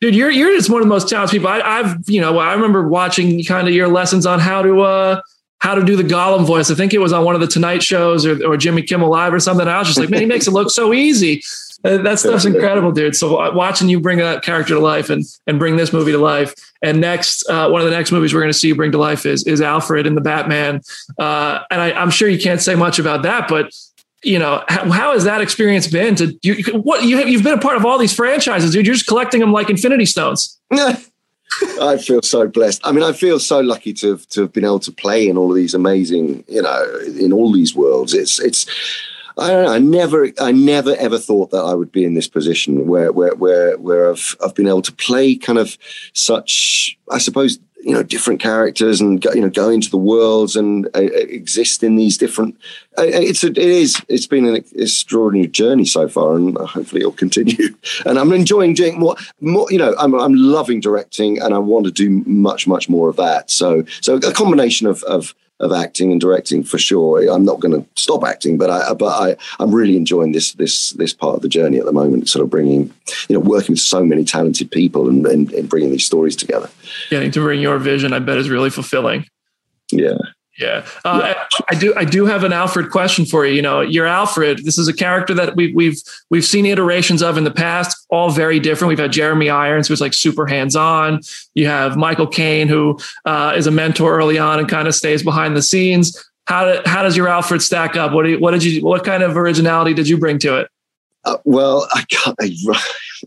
[0.01, 1.49] dude, you're you're just one of the most talented people.
[1.49, 5.21] I, have you know I remember watching kind of your lessons on how to uh,
[5.59, 6.69] how to do the Gollum voice.
[6.69, 9.33] I think it was on one of the Tonight shows or, or Jimmy Kimmel Live
[9.33, 9.65] or something.
[9.65, 11.41] I was just like, man, he makes it look so easy.
[11.83, 13.15] Uh, that stuff's incredible, dude.
[13.15, 16.17] So uh, watching you bring that character to life and and bring this movie to
[16.17, 16.53] life.
[16.81, 18.97] And next, uh, one of the next movies we're going to see you bring to
[18.97, 20.81] life is is Alfred in the Batman.
[21.17, 23.73] Uh, and I, am sure you can't say much about that, but
[24.23, 26.15] you know how, how has that experience been?
[26.15, 28.85] To you, what you have, you've been a part of all these franchises, dude.
[28.85, 30.59] You're just collecting them like Infinity Stones.
[31.81, 32.81] I feel so blessed.
[32.83, 35.37] I mean, I feel so lucky to have, to have been able to play in
[35.37, 38.13] all of these amazing, you know, in all these worlds.
[38.13, 38.65] It's it's
[39.37, 39.73] I don't know.
[39.73, 43.35] I never, I never ever thought that I would be in this position where, where,
[43.35, 45.77] where, where I've, I've been able to play kind of
[46.13, 50.55] such, I suppose, you know, different characters and go, you know, go into the worlds
[50.55, 52.55] and uh, exist in these different.
[52.97, 57.11] Uh, it's a, it is, it's been an extraordinary journey so far, and hopefully it'll
[57.11, 57.75] continue.
[58.05, 59.71] And I'm enjoying doing more, more.
[59.71, 63.17] You know, I'm, I'm loving directing, and I want to do much, much more of
[63.17, 63.51] that.
[63.51, 67.27] So, so a combination of, of of acting and directing for sure.
[67.31, 70.91] I'm not going to stop acting, but I but I I'm really enjoying this this
[70.91, 72.29] this part of the journey at the moment.
[72.29, 72.93] Sort of bringing
[73.29, 76.69] you know working with so many talented people and, and, and bringing these stories together.
[77.09, 79.25] Getting to bring your vision, I bet, is really fulfilling.
[79.91, 80.17] Yeah.
[80.59, 80.85] Yeah.
[81.03, 81.33] Uh,
[81.69, 81.95] I do.
[81.95, 83.55] I do have an Alfred question for you.
[83.55, 84.63] You know, you're Alfred.
[84.63, 85.99] This is a character that we've we've
[86.29, 88.89] we've seen iterations of in the past, all very different.
[88.89, 91.21] We've had Jeremy Irons, who's like super hands on.
[91.55, 95.23] You have Michael Caine, who uh, is a mentor early on and kind of stays
[95.23, 96.23] behind the scenes.
[96.45, 98.11] How did, how does your Alfred stack up?
[98.11, 100.69] What do you, what did you what kind of originality did you bring to it?
[101.25, 102.37] Uh, well, I can't.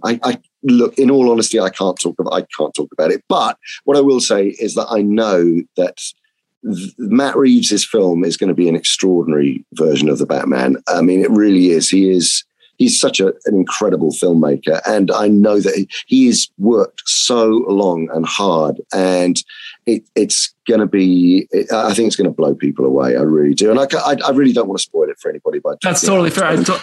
[0.05, 0.97] I, I, look.
[0.99, 2.35] In all honesty, I can't talk about.
[2.35, 3.25] I can't talk about it.
[3.29, 5.99] But what I will say is that I know that
[6.99, 10.77] Matt Reeves' film is going to be an extraordinary version of the Batman.
[10.89, 11.89] I mean, it really is.
[11.89, 12.45] He is
[12.79, 17.65] he's such a, an incredible filmmaker, and I know that he, he has worked so
[17.69, 19.43] long and hard, and
[19.87, 21.49] it, it's going to be.
[21.51, 23.17] It, I think it's going to blow people away.
[23.17, 25.61] I really do, and I, I, I really don't want to spoil it for anybody.
[25.61, 26.47] But that's totally fair.
[26.47, 26.81] I, to-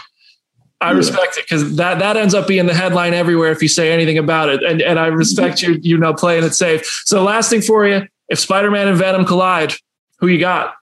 [0.81, 3.93] I respect it because that that ends up being the headline everywhere if you say
[3.93, 7.03] anything about it, and and I respect you you know playing it safe.
[7.05, 9.73] So last thing for you, if Spider Man and Venom collide,
[10.19, 10.75] who you got?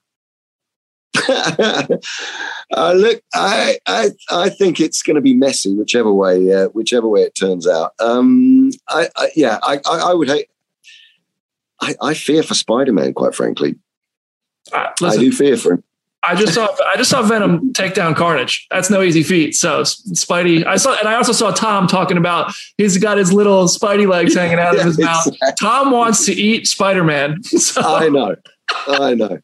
[1.28, 7.06] uh, look, I, I I think it's going to be messy, whichever way uh, whichever
[7.06, 7.92] way it turns out.
[7.98, 10.48] Um, I, I yeah, I, I, I would hate.
[11.80, 13.74] I, I fear for Spider Man, quite frankly.
[14.72, 15.84] Uh, listen, I do fear for him.
[16.24, 18.66] I just saw I just saw Venom take down Carnage.
[18.70, 19.54] That's no easy feat.
[19.54, 23.64] So Spidey, I saw, and I also saw Tom talking about he's got his little
[23.64, 25.38] Spidey legs hanging out of his exactly.
[25.40, 25.54] mouth.
[25.58, 27.40] Tom wants to eat Spider Man.
[27.62, 27.80] So.
[27.80, 28.34] I know,
[28.88, 29.38] I know.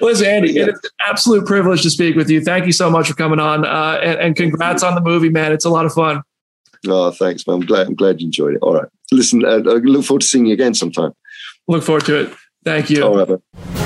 [0.00, 0.66] Listen, Andy, yeah.
[0.68, 2.42] it's an absolute privilege to speak with you.
[2.42, 5.52] Thank you so much for coming on, uh, and, and, congrats on the movie, man.
[5.52, 6.22] It's a lot of fun.
[6.86, 7.56] Oh, thanks, man.
[7.56, 7.86] I'm glad.
[7.88, 8.62] I'm glad you enjoyed it.
[8.62, 8.88] All right.
[9.10, 11.12] Listen, uh, I look forward to seeing you again sometime.
[11.68, 12.34] Look forward to it.
[12.64, 13.02] Thank you.
[13.02, 13.28] All right.
[13.28, 13.85] Man.